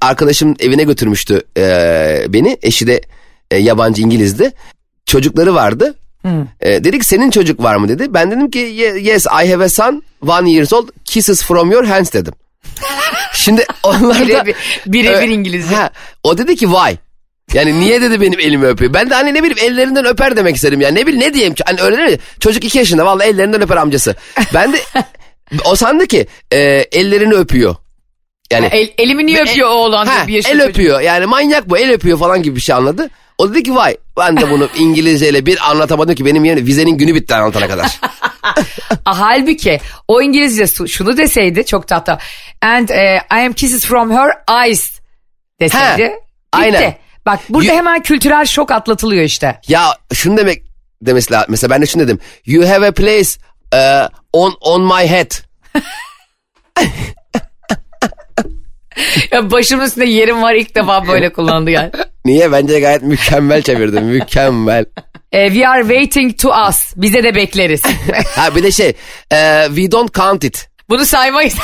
[0.00, 1.62] arkadaşım evine götürmüştü e,
[2.28, 2.58] beni.
[2.62, 3.00] Eşi de
[3.50, 4.52] e, yabancı İngilizdi.
[5.06, 5.94] Çocukları vardı.
[6.60, 8.14] E, dedi ki senin çocuk var mı dedi.
[8.14, 11.84] Ben dedim ki "Ye- yes I have a son one years old kisses from your
[11.84, 12.32] hands dedim.
[13.34, 14.24] Şimdi onlar da...
[14.24, 14.54] Birebir-
[14.86, 15.74] birebir İngilizce.
[15.74, 15.90] Ha,
[16.22, 16.96] o dedi ki why?
[17.54, 18.94] Yani niye dedi benim elimi öpüyor?
[18.94, 20.94] Ben de hani ne bileyim ellerinden öper demek istedim yani.
[20.94, 21.54] Ne bileyim ne diyeyim?
[21.66, 22.18] Hani öyle değil mi?
[22.40, 24.14] Çocuk iki yaşında vallahi ellerinden öper amcası.
[24.54, 24.78] Ben de
[25.64, 26.58] o sandı ki e,
[26.92, 27.76] ellerini öpüyor.
[28.52, 30.60] Yani El, elimi niye öpüyor o oğlan diyor bir el çocuk.
[30.68, 33.10] öpüyor yani manyak bu el öpüyor falan gibi bir şey anladı.
[33.38, 37.14] O dedi ki vay ben de bunu İngilizceyle bir anlatamadım ki benim yerine vizenin günü
[37.14, 38.00] bitti anlatana kadar.
[39.06, 42.18] Ah, Halbuki o İngilizce şunu deseydi çok tatlı.
[42.62, 44.30] And eh, I am kisses from her
[44.66, 45.00] eyes
[45.60, 45.84] deseydi.
[45.84, 46.12] Ha, bitti.
[46.52, 46.94] aynen.
[47.26, 49.60] Bak burada You- hemen kültürel şok atlatılıyor işte.
[49.68, 50.62] ya şunu demek
[51.02, 51.46] demesi lazım.
[51.50, 52.18] Mesela ben de şunu dedim.
[52.46, 53.30] You have a place
[53.74, 55.30] uh, on on my head.
[59.32, 61.90] Ya başımın üstünde yerim var ilk defa böyle kullandı yani.
[62.24, 62.52] Niye?
[62.52, 64.04] Bence gayet mükemmel çevirdim.
[64.04, 64.84] mükemmel.
[65.32, 66.92] Eh, we are waiting to us.
[66.96, 67.82] Bize de bekleriz.
[68.36, 68.88] Ha bir de şey
[69.32, 70.68] e, we don't count it.
[70.88, 71.54] Bunu saymayız.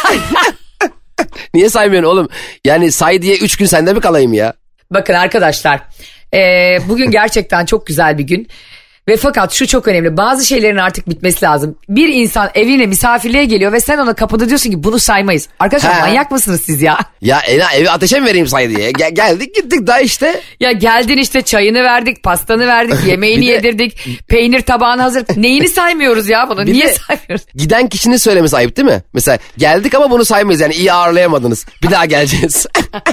[1.55, 2.29] Niye saymıyorsun oğlum?
[2.65, 4.53] Yani say diye üç gün sende mi kalayım ya?
[4.91, 5.81] Bakın arkadaşlar
[6.35, 6.39] e,
[6.89, 8.49] bugün gerçekten çok güzel bir gün.
[9.09, 11.79] Ve fakat şu çok önemli bazı şeylerin artık bitmesi lazım.
[11.89, 15.49] Bir insan evine misafirliğe geliyor ve sen ona kapıda diyorsun ki bunu saymayız.
[15.59, 16.01] Arkadaşlar He.
[16.01, 16.99] manyak mısınız siz ya?
[17.23, 18.91] Ya Ela evi ateşe mi vereyim say diye.
[18.93, 20.41] Gel- geldik gittik daha işte.
[20.61, 23.99] Ya geldin işte çayını verdik, pastanı verdik, yemeğini de- yedirdik,
[24.29, 25.25] peynir tabağını hazır.
[25.37, 26.67] Neyini saymıyoruz ya bunu?
[26.67, 27.47] Bir Niye de- saymıyoruz?
[27.55, 29.03] Giden kişinin söylemesi ayıp değil mi?
[29.15, 31.67] Mesela geldik ama bunu saymayız yani iyi ağırlayamadınız.
[31.83, 32.67] Bir daha geleceğiz.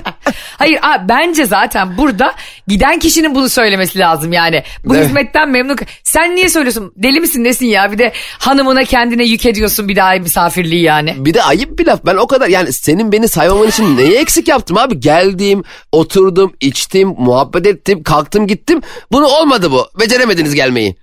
[0.57, 2.33] Hayır a, bence zaten burada
[2.67, 4.63] giden kişinin bunu söylemesi lazım yani.
[4.85, 5.05] Bu Evet.
[5.05, 5.77] hizmetten memnun.
[6.03, 6.93] Sen niye söylüyorsun?
[6.95, 7.91] Deli misin nesin ya?
[7.91, 11.15] Bir de hanımına kendine yük ediyorsun bir daha misafirliği yani.
[11.17, 11.99] bir de ayıp bir laf.
[12.05, 14.99] Ben o kadar yani senin beni saymaman için neyi eksik yaptım abi?
[14.99, 18.81] Geldim, oturdum, içtim, muhabbet ettim, kalktım gittim.
[19.11, 19.87] Bunu olmadı bu.
[19.99, 20.95] Beceremediniz gelmeyi.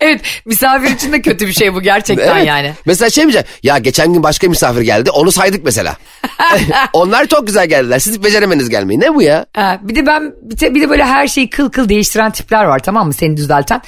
[0.00, 2.46] Evet misafir için de kötü bir şey bu gerçekten Evet.
[2.46, 2.72] yani.
[2.86, 3.32] Mesela şey mi?
[3.62, 5.10] Ya geçen gün başka misafir geldi.
[5.10, 5.96] Onu saydık mesela.
[6.92, 7.98] Onlar çok güzel geldiler.
[7.98, 9.00] Siz beceremediniz gelmeyi.
[9.00, 9.46] Ne bu ya?
[9.56, 12.64] Ha, bir de ben bir de, bir de böyle her şeyi kıl kıl değiştiren tipler
[12.64, 13.80] var tamam mı seni düzelten.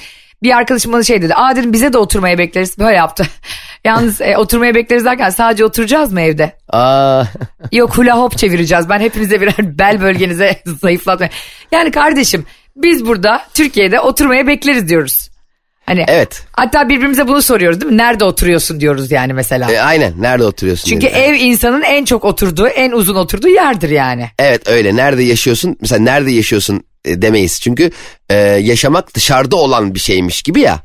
[0.43, 1.33] Bir arkadaşım bana şey dedi.
[1.35, 2.79] Aa dedim bize de oturmaya bekleriz.
[2.79, 3.27] Böyle yaptı.
[3.85, 6.55] Yalnız e, oturmaya bekleriz derken sadece oturacağız mı evde?
[6.69, 7.23] Aa,
[7.71, 8.89] Yok hula hop çevireceğiz.
[8.89, 11.29] Ben hepinize birer bel bölgenize zayıflatma.
[11.71, 15.31] Yani kardeşim biz burada Türkiye'de oturmaya bekleriz diyoruz.
[15.85, 16.43] Hani Evet.
[16.51, 17.97] Hatta birbirimize bunu soruyoruz değil mi?
[17.97, 19.71] Nerede oturuyorsun diyoruz yani mesela.
[19.71, 20.21] e, aynen.
[20.21, 20.89] Nerede oturuyorsun?
[20.89, 24.29] Çünkü ev insanın en çok oturduğu, en uzun oturduğu yerdir yani.
[24.39, 24.95] Evet öyle.
[24.95, 25.77] Nerede yaşıyorsun?
[25.81, 27.61] Mesela nerede yaşıyorsun demeyiz.
[27.61, 27.91] Çünkü
[28.29, 30.79] e, yaşamak dışarıda olan bir şeymiş gibi ya.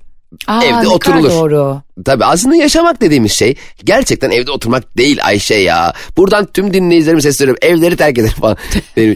[0.47, 1.31] Aa, Evde oturulur.
[1.31, 1.83] doğru.
[2.05, 5.93] Tabii aslında yaşamak dediğimiz şey gerçekten evde oturmak değil Ayşe ya.
[6.17, 7.59] Buradan tüm dinleyicilerime sesleniyorum.
[7.63, 8.57] Evleri terk eder falan.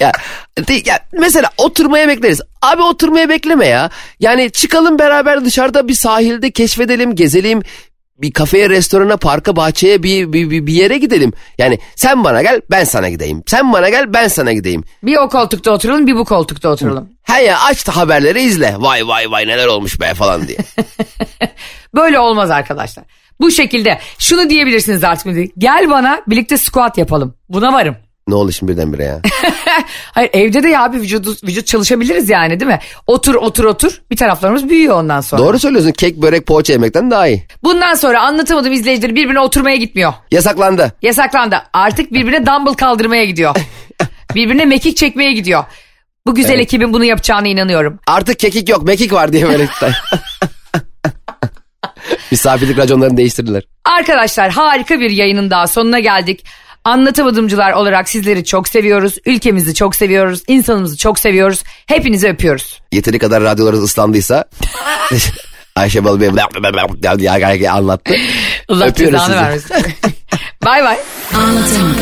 [0.00, 0.12] Ya,
[0.68, 2.40] de- ya, mesela oturmaya bekleriz.
[2.62, 3.90] Abi oturmaya bekleme ya.
[4.20, 7.62] Yani çıkalım beraber dışarıda bir sahilde keşfedelim, gezelim.
[8.22, 11.32] Bir kafeye, restorana, parka, bahçeye bir, bir, bir, bir yere gidelim.
[11.58, 13.42] Yani sen bana gel ben sana gideyim.
[13.46, 14.84] Sen bana gel ben sana gideyim.
[15.02, 17.08] Bir o koltukta oturalım, bir bu koltukta oturalım.
[17.22, 18.74] He ya aç da haberleri izle.
[18.78, 20.58] Vay vay vay neler olmuş be falan diye.
[21.94, 23.04] Böyle olmaz arkadaşlar.
[23.40, 25.50] Bu şekilde şunu diyebilirsiniz artık.
[25.58, 27.34] Gel bana birlikte squat yapalım.
[27.48, 27.96] Buna varım.
[28.30, 29.20] Ne oldu şimdi birdenbire ya?
[30.12, 32.78] Hayır evde de ya abi vücudu, vücut çalışabiliriz yani değil mi?
[33.06, 35.42] Otur otur otur bir taraflarımız büyüyor ondan sonra.
[35.42, 35.92] Doğru söylüyorsun.
[35.92, 37.46] Kek, börek, poğaça yemekten daha iyi.
[37.62, 40.12] Bundan sonra anlatamadım izleyicileri birbirine oturmaya gitmiyor.
[40.30, 40.92] Yasaklandı.
[41.02, 41.56] Yasaklandı.
[41.72, 43.56] Artık birbirine dumbbell kaldırmaya gidiyor.
[44.34, 45.64] birbirine mekik çekmeye gidiyor.
[46.26, 47.98] Bu güzel ekibin bunu yapacağına inanıyorum.
[48.06, 49.68] Artık kekik yok mekik var diye böyle.
[52.30, 53.62] Misafirlik raconlarını değiştirdiler.
[53.84, 56.44] Arkadaşlar harika bir yayının daha sonuna geldik.
[56.84, 59.14] Anlatamadımcılar olarak sizleri çok seviyoruz.
[59.26, 60.42] Ülkemizi çok seviyoruz.
[60.48, 61.62] insanımızı çok seviyoruz.
[61.86, 62.80] Hepinizi öpüyoruz.
[62.92, 64.44] Yeteri kadar radyolarınız ıslandıysa
[65.76, 66.28] Ayşe Balı Bey
[67.70, 68.14] anlattı.
[68.68, 69.74] Allah öpüyoruz sizi.
[70.64, 70.98] Bay bay.
[71.34, 71.96] Anlatamadım.